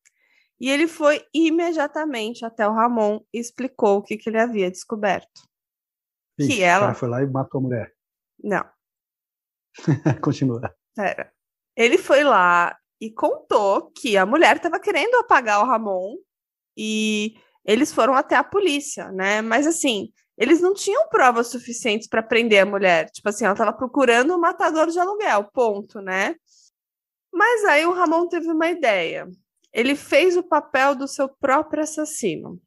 E 0.60 0.70
ele 0.70 0.88
foi 0.88 1.24
imediatamente 1.34 2.44
até 2.44 2.68
o 2.68 2.74
Ramon 2.74 3.22
e 3.34 3.39
explicou 3.39 3.98
o 3.98 4.01
que, 4.01 4.18
que 4.18 4.29
ele 4.29 4.39
havia 4.39 4.70
descoberto. 4.70 5.49
Ixi, 6.39 6.55
que 6.55 6.63
ela. 6.63 6.79
O 6.79 6.88
cara 6.88 6.96
foi 6.96 7.10
lá 7.10 7.22
e 7.24 7.27
matou 7.27 7.60
a 7.60 7.62
mulher. 7.62 7.93
Não. 8.43 8.65
Continua. 10.22 10.74
Pera. 10.96 11.31
Ele 11.75 11.98
foi 11.98 12.24
lá 12.24 12.77
e 13.00 13.12
contou 13.12 13.91
que 13.91 14.17
a 14.17 14.25
mulher 14.25 14.58
estava 14.58 14.79
querendo 14.79 15.15
apagar 15.15 15.62
o 15.62 15.67
Ramon 15.67 16.17
e 16.75 17.36
eles 17.65 17.93
foram 17.93 18.13
até 18.15 18.36
a 18.36 18.43
polícia, 18.43 19.12
né? 19.12 19.41
Mas 19.41 19.67
assim, 19.67 20.12
eles 20.38 20.62
não 20.62 20.74
tinham 20.74 21.08
provas 21.10 21.48
suficientes 21.48 22.08
para 22.08 22.24
prender 22.24 22.63
a 22.63 22.65
mulher. 22.65 23.10
Tipo 23.12 23.27
assim, 23.27 23.43
ela 23.43 23.53
estava 23.53 23.74
procurando 23.74 24.34
um 24.34 24.39
matador 24.39 24.88
de 24.88 24.98
aluguel, 24.98 25.43
ponto, 25.53 26.01
né? 26.01 26.36
Mas 27.31 27.65
aí 27.65 27.86
o 27.86 27.93
Ramon 27.93 28.27
teve 28.27 28.48
uma 28.48 28.69
ideia. 28.69 29.27
Ele 29.72 29.96
fez 29.96 30.36
o 30.36 30.43
papel 30.43 30.96
do 30.96 31.08
seu 31.08 31.27
próprio 31.27 31.84
assassino. 31.84 32.60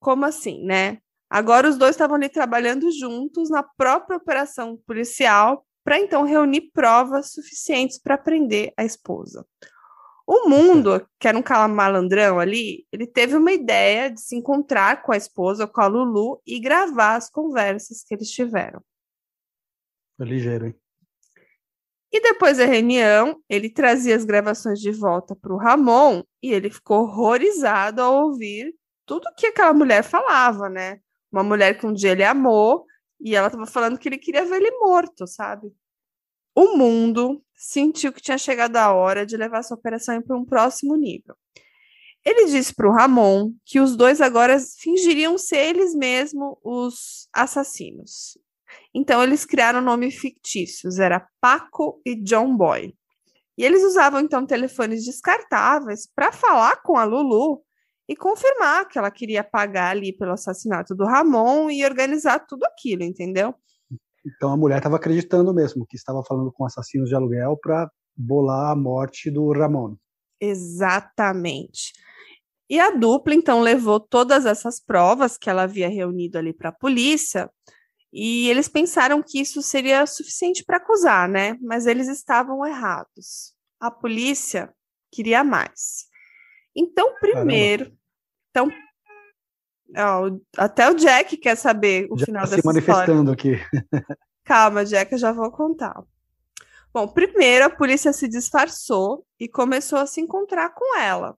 Como 0.00 0.24
assim, 0.24 0.64
né? 0.64 1.01
Agora 1.32 1.66
os 1.66 1.78
dois 1.78 1.92
estavam 1.92 2.16
ali 2.16 2.28
trabalhando 2.28 2.92
juntos 2.92 3.48
na 3.48 3.62
própria 3.62 4.18
operação 4.18 4.76
policial 4.86 5.64
para 5.82 5.98
então 5.98 6.24
reunir 6.24 6.70
provas 6.74 7.32
suficientes 7.32 7.98
para 7.98 8.18
prender 8.18 8.70
a 8.76 8.84
esposa. 8.84 9.46
O 10.26 10.46
mundo, 10.46 11.08
que 11.18 11.26
era 11.26 11.38
um 11.38 11.68
malandrão 11.74 12.38
ali, 12.38 12.86
ele 12.92 13.06
teve 13.06 13.34
uma 13.34 13.50
ideia 13.50 14.10
de 14.10 14.20
se 14.20 14.36
encontrar 14.36 15.00
com 15.00 15.10
a 15.10 15.16
esposa, 15.16 15.66
com 15.66 15.80
a 15.80 15.86
Lulu, 15.86 16.38
e 16.46 16.60
gravar 16.60 17.16
as 17.16 17.30
conversas 17.30 18.04
que 18.04 18.12
eles 18.14 18.30
tiveram. 18.30 18.82
Foi 20.18 20.26
ligeiro, 20.26 20.66
hein? 20.66 20.74
E 22.12 22.20
depois 22.20 22.58
da 22.58 22.66
reunião, 22.66 23.42
ele 23.48 23.70
trazia 23.70 24.14
as 24.14 24.26
gravações 24.26 24.78
de 24.80 24.92
volta 24.92 25.34
para 25.34 25.54
o 25.54 25.56
Ramon 25.56 26.22
e 26.42 26.52
ele 26.52 26.68
ficou 26.68 27.04
horrorizado 27.04 28.02
ao 28.02 28.26
ouvir 28.26 28.74
tudo 29.06 29.32
que 29.34 29.46
aquela 29.46 29.72
mulher 29.72 30.04
falava, 30.04 30.68
né? 30.68 31.00
Uma 31.32 31.42
mulher 31.42 31.78
que 31.78 31.86
um 31.86 31.92
dia 31.92 32.12
ele 32.12 32.24
amou 32.24 32.86
e 33.20 33.34
ela 33.34 33.46
estava 33.46 33.66
falando 33.66 33.98
que 33.98 34.08
ele 34.08 34.18
queria 34.18 34.44
ver 34.44 34.56
ele 34.56 34.70
morto, 34.72 35.26
sabe? 35.26 35.72
O 36.54 36.76
mundo 36.76 37.42
sentiu 37.54 38.12
que 38.12 38.20
tinha 38.20 38.36
chegado 38.36 38.76
a 38.76 38.92
hora 38.92 39.24
de 39.24 39.36
levar 39.36 39.60
essa 39.60 39.74
operação 39.74 40.20
para 40.20 40.36
um 40.36 40.44
próximo 40.44 40.94
nível. 40.96 41.34
Ele 42.24 42.46
disse 42.46 42.74
para 42.74 42.88
o 42.88 42.92
Ramon 42.92 43.52
que 43.64 43.80
os 43.80 43.96
dois 43.96 44.20
agora 44.20 44.58
fingiriam 44.60 45.38
ser 45.38 45.70
eles 45.70 45.94
mesmos 45.94 46.56
os 46.62 47.28
assassinos. 47.32 48.38
Então 48.94 49.22
eles 49.22 49.44
criaram 49.44 49.80
nomes 49.80 50.16
fictícios, 50.16 50.98
era 50.98 51.26
Paco 51.40 52.00
e 52.04 52.14
John 52.14 52.56
Boy. 52.56 52.94
E 53.56 53.64
eles 53.64 53.82
usavam 53.82 54.20
então 54.20 54.46
telefones 54.46 55.04
descartáveis 55.04 56.06
para 56.14 56.32
falar 56.32 56.82
com 56.82 56.96
a 56.96 57.04
Lulu 57.04 57.62
e 58.08 58.16
confirmar 58.16 58.88
que 58.88 58.98
ela 58.98 59.10
queria 59.10 59.44
pagar 59.44 59.90
ali 59.90 60.12
pelo 60.12 60.32
assassinato 60.32 60.94
do 60.94 61.04
Ramon 61.04 61.70
e 61.70 61.84
organizar 61.84 62.40
tudo 62.40 62.64
aquilo, 62.64 63.02
entendeu? 63.02 63.54
Então 64.24 64.52
a 64.52 64.56
mulher 64.56 64.78
estava 64.78 64.96
acreditando 64.96 65.52
mesmo 65.52 65.86
que 65.86 65.96
estava 65.96 66.22
falando 66.24 66.52
com 66.52 66.64
assassinos 66.64 67.08
de 67.08 67.14
aluguel 67.14 67.56
para 67.60 67.90
bolar 68.16 68.72
a 68.72 68.76
morte 68.76 69.30
do 69.30 69.52
Ramon. 69.52 69.96
Exatamente. 70.40 71.92
E 72.68 72.80
a 72.80 72.90
dupla 72.90 73.34
então 73.34 73.60
levou 73.60 74.00
todas 74.00 74.46
essas 74.46 74.80
provas 74.80 75.36
que 75.36 75.50
ela 75.50 75.62
havia 75.62 75.88
reunido 75.88 76.38
ali 76.38 76.52
para 76.52 76.70
a 76.70 76.74
polícia 76.74 77.50
e 78.12 78.48
eles 78.48 78.68
pensaram 78.68 79.22
que 79.22 79.40
isso 79.40 79.62
seria 79.62 80.06
suficiente 80.06 80.64
para 80.64 80.76
acusar, 80.76 81.28
né? 81.28 81.56
Mas 81.62 81.86
eles 81.86 82.08
estavam 82.08 82.64
errados. 82.66 83.54
A 83.80 83.90
polícia 83.90 84.72
queria 85.10 85.42
mais. 85.42 86.11
Então, 86.74 87.14
primeiro, 87.20 87.92
então, 88.50 88.68
ó, 89.96 90.30
até 90.56 90.90
o 90.90 90.94
Jack 90.94 91.36
quer 91.36 91.56
saber 91.56 92.06
o 92.10 92.18
já 92.18 92.26
final 92.26 92.44
tá 92.44 92.50
dessa 92.50 92.62
se 92.62 92.66
manifestando 92.66 93.32
história. 93.32 93.56
aqui. 93.56 93.78
Calma, 94.44 94.84
Jack, 94.84 95.12
eu 95.12 95.18
já 95.18 95.32
vou 95.32 95.50
contar. 95.50 96.02
Bom, 96.92 97.08
primeiro 97.08 97.64
a 97.64 97.70
polícia 97.70 98.12
se 98.12 98.28
disfarçou 98.28 99.24
e 99.40 99.48
começou 99.48 99.98
a 99.98 100.06
se 100.06 100.20
encontrar 100.20 100.70
com 100.74 100.98
ela. 100.98 101.36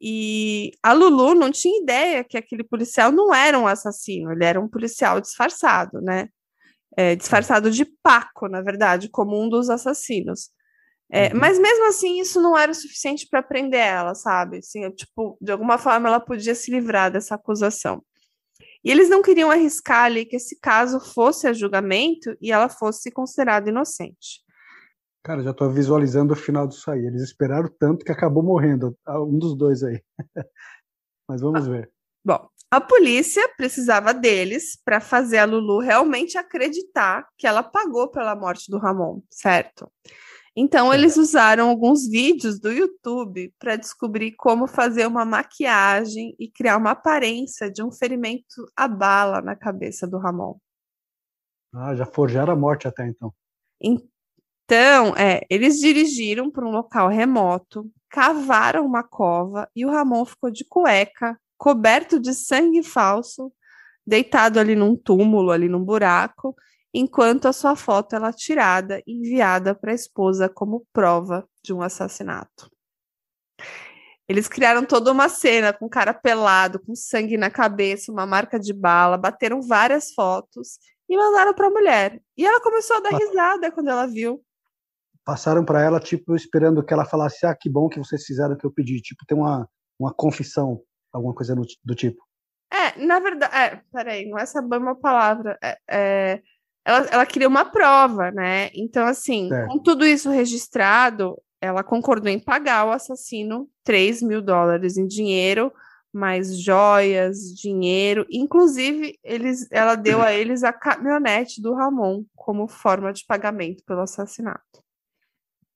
E 0.00 0.72
a 0.82 0.92
Lulu 0.92 1.34
não 1.34 1.50
tinha 1.50 1.80
ideia 1.80 2.24
que 2.24 2.36
aquele 2.36 2.64
policial 2.64 3.10
não 3.10 3.34
era 3.34 3.58
um 3.58 3.66
assassino, 3.66 4.32
ele 4.32 4.44
era 4.44 4.60
um 4.60 4.68
policial 4.68 5.20
disfarçado, 5.20 6.00
né? 6.00 6.28
É, 6.96 7.14
disfarçado 7.14 7.70
de 7.70 7.84
Paco, 8.02 8.48
na 8.48 8.62
verdade, 8.62 9.08
como 9.08 9.40
um 9.40 9.48
dos 9.48 9.70
assassinos. 9.70 10.50
É, 11.10 11.32
uhum. 11.32 11.40
Mas 11.40 11.58
mesmo 11.58 11.86
assim, 11.86 12.20
isso 12.20 12.40
não 12.40 12.56
era 12.56 12.72
o 12.72 12.74
suficiente 12.74 13.28
para 13.30 13.42
prender 13.42 13.80
ela, 13.80 14.14
sabe? 14.14 14.58
Assim, 14.58 14.90
tipo, 14.90 15.36
de 15.40 15.52
alguma 15.52 15.78
forma 15.78 16.08
ela 16.08 16.20
podia 16.20 16.54
se 16.54 16.70
livrar 16.70 17.10
dessa 17.10 17.34
acusação. 17.34 18.02
E 18.84 18.90
eles 18.90 19.08
não 19.08 19.22
queriam 19.22 19.50
arriscar 19.50 20.04
ali 20.04 20.24
que 20.24 20.36
esse 20.36 20.58
caso 20.60 21.00
fosse 21.00 21.46
a 21.46 21.52
julgamento 21.52 22.36
e 22.40 22.52
ela 22.52 22.68
fosse 22.68 23.10
considerada 23.10 23.68
inocente. 23.68 24.44
Cara, 25.24 25.42
já 25.42 25.50
estou 25.50 25.68
visualizando 25.68 26.34
o 26.34 26.36
final 26.36 26.68
disso 26.68 26.88
aí. 26.88 27.04
Eles 27.04 27.22
esperaram 27.22 27.68
tanto 27.80 28.04
que 28.04 28.12
acabou 28.12 28.44
morrendo 28.44 28.96
um 29.08 29.38
dos 29.38 29.56
dois 29.56 29.82
aí. 29.82 30.00
Mas 31.28 31.40
vamos 31.40 31.66
ver. 31.66 31.90
Bom, 32.24 32.48
a 32.70 32.80
polícia 32.80 33.48
precisava 33.56 34.14
deles 34.14 34.80
para 34.84 35.00
fazer 35.00 35.38
a 35.38 35.44
Lulu 35.44 35.80
realmente 35.80 36.38
acreditar 36.38 37.26
que 37.36 37.46
ela 37.46 37.62
pagou 37.62 38.08
pela 38.08 38.36
morte 38.36 38.70
do 38.70 38.78
Ramon, 38.78 39.20
certo? 39.30 39.90
Então, 40.58 40.92
eles 40.92 41.18
usaram 41.18 41.68
alguns 41.68 42.08
vídeos 42.08 42.58
do 42.58 42.72
YouTube 42.72 43.52
para 43.58 43.76
descobrir 43.76 44.32
como 44.32 44.66
fazer 44.66 45.06
uma 45.06 45.22
maquiagem 45.22 46.34
e 46.38 46.50
criar 46.50 46.78
uma 46.78 46.92
aparência 46.92 47.70
de 47.70 47.82
um 47.82 47.92
ferimento 47.92 48.66
a 48.74 48.88
bala 48.88 49.42
na 49.42 49.54
cabeça 49.54 50.06
do 50.06 50.16
Ramon. 50.16 50.56
Ah, 51.74 51.94
já 51.94 52.06
forjaram 52.06 52.54
a 52.54 52.56
morte 52.56 52.88
até 52.88 53.06
então. 53.06 53.34
Então, 53.78 55.14
é, 55.14 55.42
eles 55.50 55.78
dirigiram 55.78 56.50
para 56.50 56.66
um 56.66 56.70
local 56.70 57.08
remoto, 57.08 57.90
cavaram 58.08 58.86
uma 58.86 59.02
cova 59.02 59.68
e 59.76 59.84
o 59.84 59.90
Ramon 59.90 60.24
ficou 60.24 60.50
de 60.50 60.64
cueca, 60.64 61.38
coberto 61.58 62.18
de 62.18 62.32
sangue 62.32 62.82
falso, 62.82 63.52
deitado 64.06 64.58
ali 64.58 64.74
num 64.74 64.96
túmulo, 64.96 65.50
ali 65.50 65.68
num 65.68 65.84
buraco, 65.84 66.56
enquanto 66.98 67.46
a 67.46 67.52
sua 67.52 67.76
foto 67.76 68.14
ela 68.14 68.28
é 68.28 68.32
tirada 68.32 69.02
e 69.06 69.12
enviada 69.12 69.74
para 69.74 69.92
a 69.92 69.94
esposa 69.94 70.48
como 70.48 70.86
prova 70.92 71.48
de 71.62 71.72
um 71.72 71.82
assassinato. 71.82 72.70
Eles 74.28 74.48
criaram 74.48 74.84
toda 74.84 75.12
uma 75.12 75.28
cena 75.28 75.72
com 75.72 75.86
o 75.86 75.90
cara 75.90 76.12
pelado, 76.12 76.80
com 76.80 76.94
sangue 76.94 77.36
na 77.36 77.50
cabeça, 77.50 78.10
uma 78.10 78.26
marca 78.26 78.58
de 78.58 78.72
bala, 78.72 79.16
bateram 79.16 79.62
várias 79.62 80.12
fotos 80.12 80.78
e 81.08 81.16
mandaram 81.16 81.54
para 81.54 81.68
a 81.68 81.70
mulher. 81.70 82.20
E 82.36 82.44
ela 82.44 82.60
começou 82.60 82.96
a 82.96 83.00
dar 83.00 83.16
risada 83.16 83.70
quando 83.70 83.88
ela 83.88 84.06
viu 84.06 84.42
passaram 85.26 85.64
para 85.64 85.82
ela, 85.82 85.98
tipo, 85.98 86.36
esperando 86.36 86.84
que 86.84 86.94
ela 86.94 87.04
falasse, 87.04 87.44
ah, 87.44 87.54
que 87.54 87.68
bom 87.68 87.88
que 87.88 87.98
vocês 87.98 88.22
fizeram 88.22 88.54
o 88.54 88.56
que 88.56 88.64
eu 88.64 88.70
pedi. 88.70 89.02
Tipo, 89.02 89.26
tem 89.26 89.36
uma, 89.36 89.68
uma 89.98 90.14
confissão, 90.14 90.80
alguma 91.12 91.34
coisa 91.34 91.52
do, 91.52 91.66
do 91.84 91.94
tipo. 91.96 92.24
É, 92.72 93.04
na 93.04 93.18
verdade, 93.18 93.52
é, 93.52 93.82
peraí, 93.92 94.30
não 94.30 94.38
é 94.38 94.42
essa 94.42 94.60
uma 94.60 94.94
palavra. 94.94 95.58
É, 95.60 95.78
é, 95.90 96.42
ela, 96.86 97.06
ela 97.10 97.26
queria 97.26 97.48
uma 97.48 97.64
prova, 97.64 98.30
né? 98.30 98.70
Então, 98.72 99.04
assim, 99.04 99.52
é. 99.52 99.66
com 99.66 99.76
tudo 99.76 100.06
isso 100.06 100.30
registrado, 100.30 101.36
ela 101.60 101.82
concordou 101.82 102.30
em 102.30 102.38
pagar 102.38 102.86
o 102.86 102.92
assassino 102.92 103.68
3 103.82 104.22
mil 104.22 104.40
dólares 104.40 104.96
em 104.96 105.04
dinheiro, 105.04 105.72
mais 106.12 106.56
joias, 106.56 107.38
dinheiro. 107.60 108.24
Inclusive, 108.30 109.18
eles, 109.24 109.66
ela 109.72 109.96
deu 109.96 110.22
a 110.22 110.32
eles 110.32 110.62
a 110.62 110.72
caminhonete 110.72 111.60
do 111.60 111.74
Ramon 111.74 112.24
como 112.36 112.68
forma 112.68 113.12
de 113.12 113.26
pagamento 113.26 113.82
pelo 113.84 114.02
assassinato. 114.02 114.80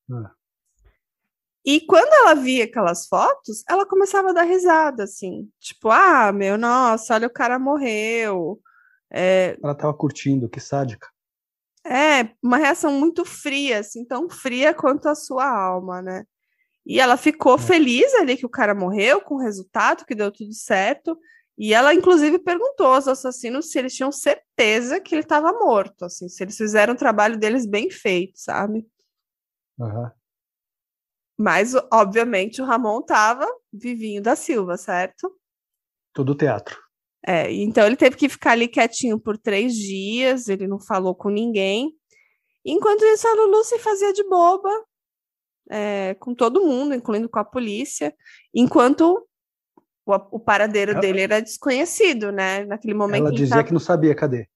É. 0.09 0.31
E 1.67 1.81
quando 1.81 2.13
ela 2.13 2.35
via 2.35 2.65
aquelas 2.65 3.09
fotos, 3.09 3.65
ela 3.69 3.85
começava 3.85 4.31
a 4.31 4.33
dar 4.33 4.45
risada, 4.45 5.05
assim. 5.05 5.51
Tipo, 5.59 5.91
ah, 5.91 6.31
meu, 6.33 6.57
nossa, 6.57 7.15
olha, 7.15 7.27
o 7.27 7.33
cara 7.33 7.59
morreu. 7.59 8.61
É... 9.13 9.57
Ela 9.63 9.75
tava 9.75 9.95
curtindo, 9.95 10.49
que 10.49 10.61
sádica. 10.61 11.09
É, 11.85 12.35
uma 12.43 12.59
reação 12.59 12.93
muito 12.93 13.25
fria, 13.25 13.79
assim, 13.81 14.05
tão 14.05 14.29
fria 14.29 14.75
quanto 14.75 15.09
a 15.09 15.15
sua 15.15 15.49
alma, 15.49 16.03
né? 16.03 16.25
E 16.85 17.01
ela 17.01 17.17
ficou 17.17 17.55
é. 17.55 17.59
feliz 17.59 18.13
ali 18.15 18.37
que 18.37 18.47
o 18.47 18.51
cara 18.51 18.75
morreu, 18.75 19.21
com 19.21 19.37
o 19.37 19.41
resultado, 19.41 20.05
que 20.05 20.15
deu 20.15 20.31
tudo 20.31 20.53
certo. 20.53 21.19
E 21.59 21.75
ela, 21.75 21.95
inclusive, 21.95 22.39
perguntou 22.39 22.87
aos 22.87 23.07
assassinos 23.07 23.71
se 23.71 23.79
eles 23.79 23.95
tinham 23.95 24.11
certeza 24.11 25.01
que 25.01 25.15
ele 25.15 25.23
estava 25.23 25.53
morto, 25.53 26.07
assim, 26.07 26.29
se 26.29 26.43
eles 26.43 26.57
fizeram 26.57 26.95
o 26.95 26.97
trabalho 26.97 27.39
deles 27.39 27.67
bem 27.67 27.91
feito, 27.91 28.39
sabe? 28.39 28.87
Uhum. 29.79 30.11
Mas, 31.39 31.75
obviamente, 31.93 32.61
o 32.61 32.65
Ramon 32.65 33.03
tava 33.03 33.47
Vivinho 33.73 34.23
da 34.23 34.37
Silva, 34.37 34.77
certo? 34.77 35.35
Tudo 36.13 36.35
teatro. 36.35 36.79
É, 37.27 37.53
então 37.53 37.87
ele 37.87 37.97
teve 37.97 38.17
que 38.17 38.29
ficar 38.29 38.53
ali 38.53 38.67
quietinho 38.67 39.19
por 39.19 39.37
três 39.37 39.75
dias, 39.75 40.49
ele 40.49 40.67
não 40.67 40.81
falou 40.81 41.15
com 41.15 41.29
ninguém. 41.29 41.93
Enquanto 42.65 43.05
isso, 43.05 43.27
a 43.29 43.35
Lulu 43.35 43.63
se 43.65 43.79
fazia 43.79 44.13
de 44.13 44.23
boba 44.25 44.71
é, 45.71 46.15
com 46.15 46.35
todo 46.35 46.65
mundo, 46.65 46.95
incluindo 46.95 47.29
com 47.29 47.39
a 47.39 47.45
polícia, 47.45 48.15
enquanto 48.55 49.27
o, 50.07 50.15
o 50.37 50.41
paradeiro 50.41 50.93
ela, 50.93 51.01
dele 51.01 51.21
era 51.21 51.41
desconhecido, 51.41 52.33
né? 52.33 52.65
Naquele 52.65 52.95
momento. 52.95 53.27
Ela 53.27 53.33
dizia 53.33 53.57
tava... 53.57 53.65
que 53.65 53.73
não 53.73 53.81
sabia 53.81 54.15
cadê. 54.15 54.49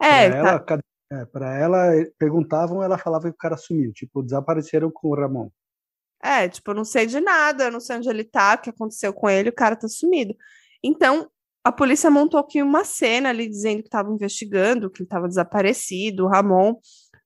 É, 0.00 0.30
para 0.30 0.58
tá... 0.58 0.74
ela, 0.74 1.22
é, 1.22 1.24
pra 1.26 1.58
ela, 1.58 1.92
perguntavam, 2.18 2.82
ela 2.82 2.98
falava 2.98 3.24
que 3.24 3.34
o 3.34 3.38
cara 3.38 3.56
sumiu, 3.56 3.92
tipo, 3.92 4.22
desapareceram 4.22 4.90
com 4.90 5.08
o 5.08 5.14
Ramon. 5.14 5.50
É, 6.22 6.48
tipo, 6.48 6.70
eu 6.70 6.74
não 6.74 6.84
sei 6.84 7.06
de 7.06 7.20
nada, 7.20 7.64
eu 7.64 7.72
não 7.72 7.80
sei 7.80 7.96
onde 7.96 8.08
ele 8.08 8.24
tá, 8.24 8.54
o 8.54 8.58
que 8.58 8.70
aconteceu 8.70 9.12
com 9.12 9.28
ele, 9.28 9.50
o 9.50 9.54
cara 9.54 9.76
tá 9.76 9.86
sumido. 9.88 10.34
Então, 10.82 11.28
a 11.64 11.72
polícia 11.72 12.10
montou 12.10 12.38
aqui 12.38 12.62
uma 12.62 12.84
cena 12.84 13.30
ali 13.30 13.48
dizendo 13.48 13.80
que 13.80 13.88
estava 13.88 14.12
investigando, 14.12 14.90
que 14.90 15.00
ele 15.00 15.06
estava 15.06 15.26
desaparecido, 15.26 16.24
o 16.24 16.28
Ramon, 16.28 16.74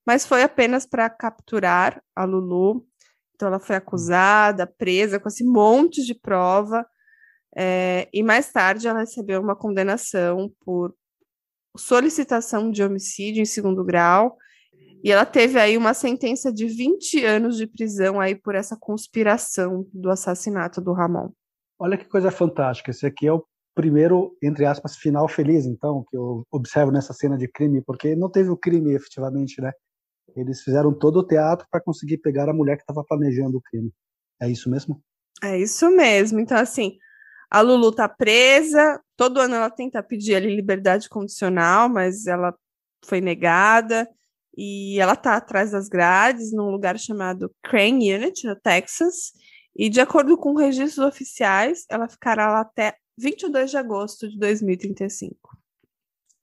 mas 0.06 0.24
foi 0.24 0.44
apenas 0.44 0.86
para 0.86 1.10
capturar 1.10 2.00
a 2.14 2.24
Lulu. 2.24 2.86
Então 3.34 3.48
ela 3.48 3.58
foi 3.58 3.76
acusada, 3.76 4.66
presa 4.66 5.18
com 5.18 5.28
esse 5.28 5.44
monte 5.44 6.04
de 6.04 6.14
prova, 6.14 6.86
é, 7.56 8.08
e 8.12 8.22
mais 8.22 8.52
tarde 8.52 8.86
ela 8.86 9.00
recebeu 9.00 9.40
uma 9.40 9.56
condenação 9.56 10.52
por 10.64 10.94
solicitação 11.76 12.70
de 12.70 12.82
homicídio 12.82 13.42
em 13.42 13.46
segundo 13.46 13.84
grau, 13.84 14.36
e 15.02 15.10
ela 15.10 15.24
teve 15.24 15.58
aí 15.58 15.76
uma 15.76 15.94
sentença 15.94 16.52
de 16.52 16.66
20 16.66 17.24
anos 17.24 17.56
de 17.56 17.66
prisão 17.66 18.20
aí 18.20 18.34
por 18.34 18.54
essa 18.54 18.76
conspiração 18.76 19.86
do 19.92 20.10
assassinato 20.10 20.80
do 20.80 20.92
Ramon. 20.92 21.30
Olha 21.78 21.96
que 21.96 22.04
coisa 22.04 22.32
fantástica. 22.32 22.90
Esse 22.90 23.06
aqui 23.06 23.26
é 23.26 23.32
o 23.32 23.44
primeiro, 23.78 24.36
entre 24.42 24.66
aspas, 24.66 24.96
final 24.96 25.28
feliz, 25.28 25.64
então, 25.64 26.04
que 26.10 26.16
eu 26.16 26.44
observo 26.50 26.90
nessa 26.90 27.12
cena 27.12 27.38
de 27.38 27.46
crime, 27.46 27.80
porque 27.80 28.16
não 28.16 28.28
teve 28.28 28.50
o 28.50 28.56
crime 28.56 28.92
efetivamente, 28.92 29.60
né? 29.60 29.70
Eles 30.34 30.62
fizeram 30.62 30.92
todo 30.92 31.20
o 31.20 31.24
teatro 31.24 31.64
para 31.70 31.80
conseguir 31.80 32.18
pegar 32.18 32.48
a 32.48 32.52
mulher 32.52 32.74
que 32.74 32.82
estava 32.82 33.04
planejando 33.04 33.58
o 33.58 33.62
crime. 33.62 33.92
É 34.42 34.50
isso 34.50 34.68
mesmo? 34.68 35.00
É 35.40 35.56
isso 35.56 35.88
mesmo. 35.92 36.40
Então, 36.40 36.58
assim, 36.58 36.98
a 37.48 37.60
Lulu 37.60 37.92
tá 37.92 38.08
presa, 38.08 39.00
todo 39.16 39.40
ano 39.40 39.54
ela 39.54 39.70
tenta 39.70 40.02
pedir 40.02 40.34
ali 40.34 40.56
liberdade 40.56 41.08
condicional, 41.08 41.88
mas 41.88 42.26
ela 42.26 42.52
foi 43.04 43.20
negada, 43.20 44.08
e 44.56 44.98
ela 44.98 45.14
tá 45.14 45.36
atrás 45.36 45.70
das 45.70 45.88
grades, 45.88 46.52
num 46.52 46.68
lugar 46.68 46.98
chamado 46.98 47.48
Crane 47.62 48.12
Unit, 48.12 48.44
no 48.44 48.56
Texas, 48.56 49.30
e 49.76 49.88
de 49.88 50.00
acordo 50.00 50.36
com 50.36 50.56
registros 50.56 51.06
oficiais, 51.06 51.84
ela 51.88 52.08
ficará 52.08 52.50
lá 52.50 52.62
até 52.62 52.96
22 53.18 53.70
de 53.70 53.76
agosto 53.76 54.28
de 54.28 54.38
2035. 54.38 55.58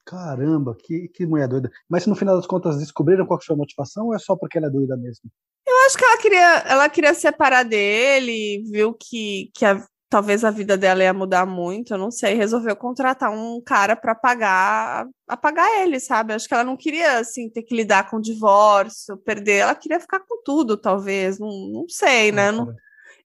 Caramba, 0.05 0.75
que, 0.77 1.07
que 1.07 1.25
mulher 1.25 1.47
doida. 1.47 1.71
Mas 1.89 2.05
no 2.05 2.15
final 2.15 2.35
das 2.35 2.45
contas 2.45 2.77
descobriram 2.77 3.25
qual 3.25 3.41
foi 3.41 3.55
a 3.55 3.57
motivação 3.57 4.07
ou 4.07 4.15
é 4.15 4.19
só 4.19 4.35
porque 4.35 4.57
ela 4.57 4.67
é 4.67 4.69
doida 4.69 4.95
mesmo? 4.95 5.31
Eu 5.67 5.75
acho 5.87 5.97
que 5.97 6.05
ela 6.05 6.17
queria, 6.17 6.57
ela 6.67 6.89
queria 6.89 7.13
separar 7.15 7.63
dele, 7.63 8.63
viu 8.69 8.93
que, 8.93 9.49
que 9.55 9.65
a, 9.65 9.83
talvez 10.07 10.43
a 10.43 10.51
vida 10.51 10.77
dela 10.77 11.03
ia 11.03 11.13
mudar 11.13 11.47
muito, 11.47 11.93
eu 11.93 11.97
não 11.97 12.11
sei, 12.11 12.35
resolveu 12.35 12.75
contratar 12.75 13.31
um 13.31 13.59
cara 13.59 13.95
para 13.95 14.13
pagar, 14.13 15.07
apagar 15.27 15.67
ele, 15.81 15.99
sabe? 15.99 16.33
Acho 16.33 16.47
que 16.47 16.53
ela 16.53 16.63
não 16.63 16.77
queria 16.77 17.17
assim 17.17 17.49
ter 17.49 17.63
que 17.63 17.75
lidar 17.75 18.07
com 18.09 18.17
o 18.17 18.21
divórcio, 18.21 19.17
perder, 19.17 19.57
ela 19.57 19.73
queria 19.73 19.99
ficar 19.99 20.19
com 20.19 20.43
tudo, 20.43 20.77
talvez, 20.77 21.39
não, 21.39 21.49
não 21.49 21.85
sei, 21.89 22.31
né? 22.31 22.51
Não, 22.51 22.71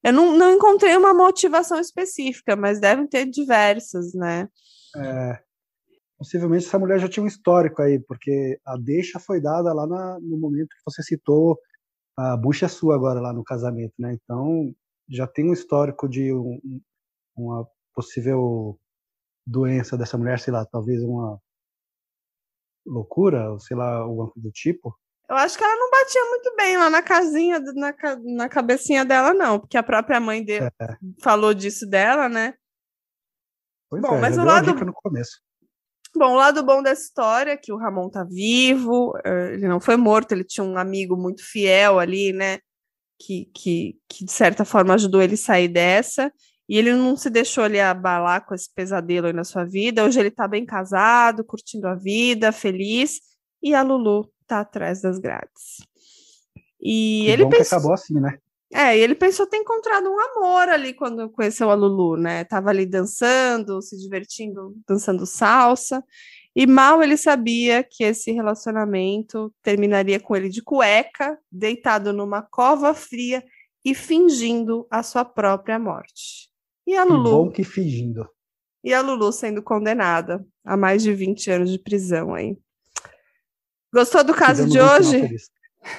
eu 0.03 0.13
não, 0.13 0.35
não 0.35 0.53
encontrei 0.53 0.95
uma 0.95 1.13
motivação 1.13 1.79
específica, 1.79 2.55
mas 2.55 2.79
devem 2.79 3.07
ter 3.07 3.25
diversas, 3.25 4.13
né? 4.13 4.49
É, 4.95 5.39
possivelmente 6.17 6.65
essa 6.65 6.79
mulher 6.79 6.99
já 6.99 7.09
tinha 7.09 7.23
um 7.23 7.27
histórico 7.27 7.81
aí, 7.81 7.99
porque 7.99 8.59
a 8.65 8.77
deixa 8.77 9.19
foi 9.19 9.41
dada 9.41 9.73
lá 9.73 9.87
na, 9.87 10.19
no 10.19 10.37
momento 10.37 10.69
que 10.69 10.83
você 10.85 11.01
citou 11.03 11.59
a 12.17 12.35
bucha 12.37 12.67
sua 12.67 12.95
agora 12.95 13.19
lá 13.19 13.33
no 13.33 13.43
casamento, 13.43 13.93
né? 13.97 14.13
Então 14.13 14.73
já 15.09 15.27
tem 15.27 15.49
um 15.49 15.53
histórico 15.53 16.07
de 16.07 16.33
um, 16.33 16.59
uma 17.35 17.67
possível 17.93 18.79
doença 19.45 19.97
dessa 19.97 20.17
mulher, 20.17 20.39
sei 20.39 20.53
lá, 20.53 20.65
talvez 20.65 21.03
uma 21.03 21.39
loucura, 22.85 23.51
ou 23.51 23.59
sei 23.59 23.75
lá, 23.75 23.95
alguma 23.95 24.29
coisa 24.29 24.47
do 24.47 24.51
tipo. 24.51 24.97
Eu 25.31 25.37
acho 25.37 25.57
que 25.57 25.63
ela 25.63 25.77
não 25.77 25.89
batia 25.89 26.25
muito 26.25 26.55
bem 26.57 26.75
lá 26.75 26.89
na 26.89 27.01
casinha, 27.01 27.57
na, 27.57 27.95
na 28.35 28.49
cabecinha 28.49 29.05
dela, 29.05 29.33
não, 29.33 29.61
porque 29.61 29.77
a 29.77 29.83
própria 29.83 30.19
mãe 30.19 30.43
dele 30.43 30.65
é. 30.65 30.97
falou 31.21 31.53
disso 31.53 31.87
dela, 31.87 32.27
né? 32.27 32.53
Pois 33.89 34.01
bom, 34.01 34.17
é, 34.17 34.19
mas 34.19 34.37
o 34.37 34.43
lado 34.43 34.73
no 34.73 34.91
começo. 34.91 35.39
Bom, 36.13 36.33
o 36.33 36.35
lado 36.35 36.61
bom 36.63 36.83
dessa 36.83 37.03
história 37.03 37.51
é 37.51 37.57
que 37.57 37.71
o 37.71 37.77
Ramon 37.77 38.09
tá 38.09 38.25
vivo, 38.25 39.17
eh, 39.23 39.53
ele 39.53 39.69
não 39.69 39.79
foi 39.79 39.95
morto, 39.95 40.33
ele 40.33 40.43
tinha 40.43 40.65
um 40.65 40.77
amigo 40.77 41.15
muito 41.15 41.41
fiel 41.49 41.97
ali, 41.97 42.33
né? 42.33 42.59
Que, 43.17 43.49
que, 43.55 43.97
que 44.09 44.25
de 44.25 44.31
certa 44.33 44.65
forma 44.65 44.95
ajudou 44.95 45.21
ele 45.21 45.35
a 45.35 45.37
sair 45.37 45.69
dessa. 45.69 46.29
E 46.67 46.77
ele 46.77 46.91
não 46.91 47.15
se 47.15 47.29
deixou 47.29 47.63
ali 47.63 47.79
abalar 47.79 48.45
com 48.45 48.53
esse 48.53 48.69
pesadelo 48.73 49.27
aí 49.27 49.33
na 49.33 49.45
sua 49.45 49.63
vida. 49.63 50.03
Hoje 50.03 50.19
ele 50.19 50.31
tá 50.31 50.45
bem 50.45 50.65
casado, 50.65 51.45
curtindo 51.45 51.87
a 51.87 51.95
vida, 51.95 52.51
feliz. 52.51 53.21
E 53.63 53.73
a 53.73 53.81
Lulu 53.81 54.29
tá 54.55 54.61
atrás 54.61 55.01
das 55.01 55.19
grades. 55.19 55.85
E 56.81 57.23
que 57.25 57.31
ele 57.31 57.45
pensou... 57.47 57.77
acabou 57.77 57.93
assim, 57.93 58.19
né? 58.19 58.37
É, 58.73 58.97
e 58.97 59.01
ele 59.01 59.15
pensou 59.15 59.45
ter 59.45 59.57
encontrado 59.57 60.09
um 60.09 60.17
amor 60.17 60.69
ali 60.69 60.93
quando 60.93 61.29
conheceu 61.29 61.69
a 61.69 61.73
Lulu, 61.73 62.15
né? 62.15 62.45
Tava 62.45 62.69
ali 62.69 62.85
dançando, 62.85 63.81
se 63.81 63.97
divertindo, 63.97 64.73
dançando 64.87 65.25
salsa. 65.25 66.01
E 66.55 66.65
mal 66.65 67.03
ele 67.03 67.17
sabia 67.17 67.83
que 67.83 68.03
esse 68.03 68.31
relacionamento 68.31 69.53
terminaria 69.61 70.19
com 70.19 70.35
ele 70.35 70.49
de 70.49 70.61
cueca, 70.61 71.37
deitado 71.51 72.13
numa 72.13 72.41
cova 72.41 72.93
fria 72.93 73.43
e 73.83 73.93
fingindo 73.93 74.87
a 74.89 75.03
sua 75.03 75.25
própria 75.25 75.77
morte. 75.77 76.49
E 76.87 76.95
a 76.95 77.03
Lulu. 77.03 77.23
Que 77.23 77.29
bom 77.29 77.51
que 77.51 77.63
fingindo. 77.63 78.27
E 78.83 78.93
a 78.93 79.01
Lulu 79.01 79.31
sendo 79.31 79.61
condenada 79.61 80.45
a 80.63 80.77
mais 80.77 81.03
de 81.03 81.13
20 81.13 81.51
anos 81.51 81.71
de 81.71 81.79
prisão 81.79 82.33
aí. 82.33 82.57
Gostou 83.93 84.23
do 84.23 84.33
caso 84.33 84.67
de 84.67 84.79
hoje? 84.79 85.35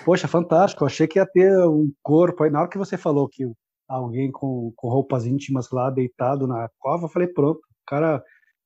Poxa, 0.04 0.26
fantástico. 0.28 0.82
Eu 0.84 0.86
achei 0.86 1.06
que 1.06 1.18
ia 1.18 1.26
ter 1.26 1.52
um 1.66 1.92
corpo. 2.02 2.44
Aí 2.44 2.50
na 2.50 2.60
hora 2.60 2.70
que 2.70 2.78
você 2.78 2.96
falou 2.96 3.28
que 3.28 3.44
alguém 3.88 4.30
com, 4.30 4.72
com 4.76 4.88
roupas 4.88 5.26
íntimas 5.26 5.70
lá 5.70 5.90
deitado 5.90 6.46
na 6.46 6.68
cova, 6.78 7.04
eu 7.04 7.08
falei, 7.08 7.28
pronto, 7.28 7.58
o 7.58 7.86
cara, 7.86 8.22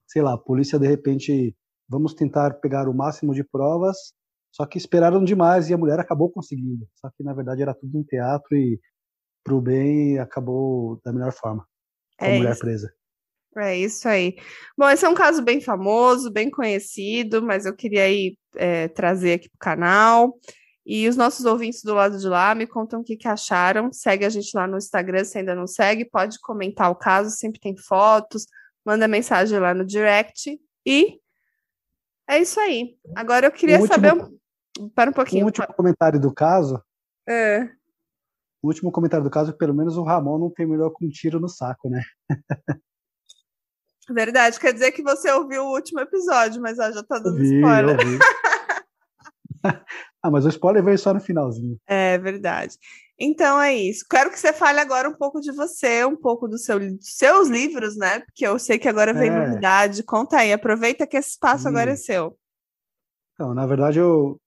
sei 0.06 0.22
lá, 0.22 0.34
a 0.34 0.38
polícia 0.38 0.78
de 0.78 0.86
repente, 0.86 1.56
vamos 1.88 2.14
tentar 2.14 2.54
pegar 2.60 2.88
o 2.88 2.94
máximo 2.94 3.34
de 3.34 3.42
provas, 3.42 3.96
só 4.52 4.64
que 4.64 4.78
esperaram 4.78 5.24
demais 5.24 5.68
e 5.68 5.74
a 5.74 5.78
mulher 5.78 5.98
acabou 5.98 6.30
conseguindo. 6.30 6.86
Só 6.94 7.10
que 7.10 7.24
na 7.24 7.32
verdade 7.32 7.62
era 7.62 7.74
tudo 7.74 7.98
um 7.98 8.04
teatro 8.04 8.56
e 8.56 8.80
pro 9.42 9.60
bem 9.60 10.18
acabou 10.18 11.00
da 11.04 11.12
melhor 11.12 11.32
forma. 11.32 11.66
Com 12.18 12.24
é 12.24 12.34
a 12.34 12.38
mulher 12.38 12.52
isso. 12.52 12.60
presa. 12.60 12.92
É 13.58 13.76
isso 13.76 14.06
aí. 14.06 14.36
Bom, 14.76 14.88
esse 14.88 15.04
é 15.04 15.08
um 15.08 15.14
caso 15.14 15.42
bem 15.42 15.60
famoso, 15.60 16.30
bem 16.30 16.50
conhecido, 16.50 17.42
mas 17.42 17.64
eu 17.64 17.74
queria 17.74 18.04
aí 18.04 18.36
é, 18.54 18.88
trazer 18.88 19.34
aqui 19.34 19.48
para 19.48 19.56
o 19.56 19.58
canal. 19.58 20.38
E 20.84 21.08
os 21.08 21.16
nossos 21.16 21.44
ouvintes 21.44 21.82
do 21.82 21.94
lado 21.94 22.18
de 22.18 22.28
lá 22.28 22.54
me 22.54 22.66
contam 22.66 23.00
o 23.00 23.04
que, 23.04 23.16
que 23.16 23.26
acharam. 23.26 23.92
Segue 23.92 24.24
a 24.24 24.28
gente 24.28 24.54
lá 24.54 24.66
no 24.66 24.76
Instagram 24.76 25.24
se 25.24 25.38
ainda 25.38 25.54
não 25.54 25.66
segue. 25.66 26.04
Pode 26.04 26.38
comentar 26.40 26.90
o 26.90 26.94
caso, 26.94 27.30
sempre 27.30 27.58
tem 27.58 27.76
fotos. 27.76 28.46
Manda 28.84 29.08
mensagem 29.08 29.58
lá 29.58 29.72
no 29.74 29.84
direct. 29.84 30.60
E 30.86 31.18
é 32.28 32.38
isso 32.38 32.60
aí. 32.60 32.96
Agora 33.16 33.46
eu 33.46 33.52
queria 33.52 33.80
último, 33.80 33.94
saber. 33.94 34.30
Para 34.94 35.10
um 35.10 35.14
pouquinho. 35.14 35.44
O 35.44 35.46
último 35.46 35.66
comentário 35.74 36.20
do 36.20 36.32
caso. 36.32 36.80
É. 37.26 37.68
O 38.62 38.68
último 38.68 38.92
comentário 38.92 39.24
do 39.24 39.30
caso, 39.30 39.56
pelo 39.56 39.74
menos 39.74 39.96
o 39.96 40.04
Ramon 40.04 40.38
não 40.38 40.50
terminou 40.50 40.90
com 40.90 41.06
um 41.06 41.08
tiro 41.08 41.40
no 41.40 41.48
saco, 41.48 41.88
né? 41.88 42.02
Verdade, 44.08 44.60
quer 44.60 44.72
dizer 44.72 44.92
que 44.92 45.02
você 45.02 45.30
ouviu 45.32 45.64
o 45.64 45.74
último 45.74 46.00
episódio, 46.00 46.62
mas 46.62 46.78
ó, 46.78 46.90
já 46.92 47.02
tá 47.02 47.18
dando 47.18 47.34
ouvi, 47.34 47.56
spoiler. 47.56 47.96
ah, 50.22 50.30
mas 50.30 50.44
o 50.44 50.48
spoiler 50.48 50.84
veio 50.84 50.98
só 50.98 51.12
no 51.12 51.20
finalzinho. 51.20 51.76
É 51.86 52.16
verdade. 52.18 52.78
Então 53.18 53.60
é 53.60 53.74
isso. 53.74 54.04
Quero 54.08 54.30
que 54.30 54.38
você 54.38 54.52
fale 54.52 54.78
agora 54.78 55.08
um 55.08 55.14
pouco 55.14 55.40
de 55.40 55.50
você, 55.50 56.04
um 56.04 56.16
pouco 56.16 56.46
do 56.46 56.58
seu, 56.58 56.78
dos 56.78 57.16
seus 57.16 57.48
livros, 57.48 57.96
né? 57.96 58.20
Porque 58.20 58.46
eu 58.46 58.58
sei 58.58 58.78
que 58.78 58.88
agora 58.88 59.12
vem 59.12 59.30
é. 59.30 59.46
novidade. 59.46 60.02
Conta 60.02 60.38
aí, 60.38 60.52
aproveita 60.52 61.06
que 61.06 61.16
esse 61.16 61.30
espaço 61.30 61.66
agora 61.66 61.92
é 61.92 61.96
seu. 61.96 62.36
Então, 63.34 63.54
na 63.54 63.66
verdade, 63.66 63.98
eu 63.98 64.38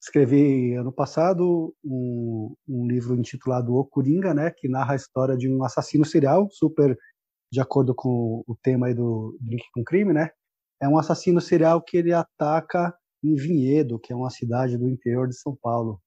escrevi 0.00 0.74
ano 0.74 0.90
passado 0.90 1.74
um, 1.84 2.54
um 2.68 2.86
livro 2.86 3.14
intitulado 3.14 3.74
O 3.74 3.84
Coringa, 3.84 4.32
né? 4.32 4.50
Que 4.50 4.68
narra 4.68 4.94
a 4.94 4.96
história 4.96 5.36
de 5.36 5.48
um 5.48 5.62
assassino 5.62 6.04
serial 6.04 6.48
super 6.50 6.96
de 7.50 7.60
acordo 7.60 7.94
com 7.94 8.42
o 8.46 8.56
tema 8.62 8.88
aí 8.88 8.94
do 8.94 9.36
Drink 9.40 9.64
com 9.72 9.84
Crime, 9.84 10.12
né? 10.12 10.30
É 10.80 10.88
um 10.88 10.98
assassino 10.98 11.40
serial 11.40 11.82
que 11.82 11.96
ele 11.96 12.12
ataca 12.12 12.94
em 13.22 13.34
Vinhedo, 13.34 13.98
que 13.98 14.12
é 14.12 14.16
uma 14.16 14.30
cidade 14.30 14.76
do 14.76 14.88
interior 14.88 15.28
de 15.28 15.38
São 15.38 15.56
Paulo. 15.60 16.00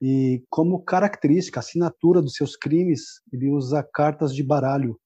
E 0.00 0.44
como 0.50 0.82
característica, 0.82 1.60
assinatura 1.60 2.20
dos 2.20 2.34
seus 2.34 2.56
crimes, 2.56 3.20
ele 3.32 3.50
usa 3.50 3.86
cartas 3.94 4.34
de 4.34 4.42
baralho. 4.42 4.98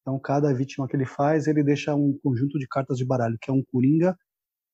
Então, 0.00 0.18
cada 0.18 0.52
vítima 0.54 0.88
que 0.88 0.96
ele 0.96 1.04
faz, 1.04 1.46
ele 1.46 1.62
deixa 1.62 1.94
um 1.94 2.18
conjunto 2.22 2.58
de 2.58 2.66
cartas 2.66 2.96
de 2.98 3.04
baralho, 3.04 3.36
que 3.40 3.50
é 3.50 3.54
um 3.54 3.62
coringa 3.70 4.16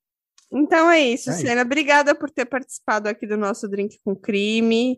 Então 0.51 0.89
é 0.89 0.99
isso, 0.99 1.29
é 1.29 1.33
Sena. 1.33 1.61
Obrigada 1.61 2.15
por 2.15 2.31
ter 2.31 2.45
participado 2.45 3.07
aqui 3.07 3.27
do 3.27 3.37
nosso 3.37 3.69
Drink 3.69 3.99
com 4.03 4.15
Crime. 4.15 4.97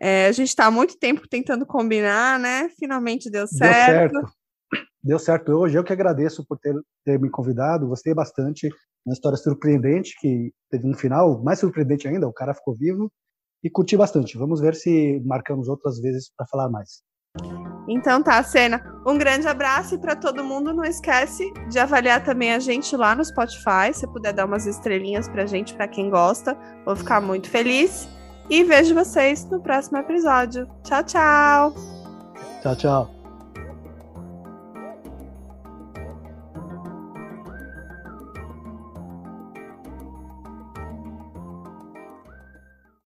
É, 0.00 0.26
a 0.26 0.32
gente 0.32 0.48
está 0.48 0.66
há 0.66 0.70
muito 0.70 0.96
tempo 0.98 1.26
tentando 1.28 1.66
combinar, 1.66 2.38
né? 2.38 2.68
Finalmente 2.78 3.28
deu 3.30 3.48
certo. 3.48 4.12
Deu 4.12 4.22
certo. 4.22 4.45
Deu 5.06 5.20
certo 5.20 5.52
hoje. 5.52 5.78
Eu 5.78 5.84
que 5.84 5.92
agradeço 5.92 6.44
por 6.44 6.58
ter, 6.58 6.74
ter 7.04 7.20
me 7.20 7.30
convidado. 7.30 7.86
Gostei 7.86 8.12
bastante. 8.12 8.68
Uma 9.06 9.12
história 9.12 9.38
surpreendente 9.38 10.16
que 10.20 10.52
teve 10.68 10.84
um 10.88 10.94
final 10.94 11.40
mais 11.44 11.60
surpreendente 11.60 12.08
ainda. 12.08 12.26
O 12.26 12.32
cara 12.32 12.52
ficou 12.52 12.74
vivo 12.74 13.08
e 13.62 13.70
curti 13.70 13.96
bastante. 13.96 14.36
Vamos 14.36 14.60
ver 14.60 14.74
se 14.74 15.22
marcamos 15.24 15.68
outras 15.68 16.00
vezes 16.00 16.28
para 16.36 16.44
falar 16.48 16.68
mais. 16.68 17.02
Então 17.88 18.20
tá, 18.20 18.42
Cena. 18.42 18.82
Um 19.06 19.16
grande 19.16 19.46
abraço 19.46 19.94
e 19.94 19.98
para 19.98 20.16
todo 20.16 20.42
mundo 20.42 20.74
não 20.74 20.82
esquece 20.82 21.52
de 21.70 21.78
avaliar 21.78 22.24
também 22.24 22.52
a 22.52 22.58
gente 22.58 22.96
lá 22.96 23.14
no 23.14 23.24
Spotify, 23.24 23.94
se 23.94 24.08
puder 24.08 24.32
dar 24.32 24.44
umas 24.44 24.66
estrelinhas 24.66 25.28
pra 25.28 25.46
gente, 25.46 25.72
para 25.72 25.86
quem 25.86 26.10
gosta, 26.10 26.58
vou 26.84 26.96
ficar 26.96 27.20
muito 27.20 27.48
feliz. 27.48 28.08
E 28.50 28.64
vejo 28.64 28.92
vocês 28.92 29.44
no 29.44 29.60
próximo 29.60 29.98
episódio. 29.98 30.66
Tchau, 30.82 31.04
tchau. 31.04 31.74
Tchau, 32.62 32.76
tchau. 32.76 33.15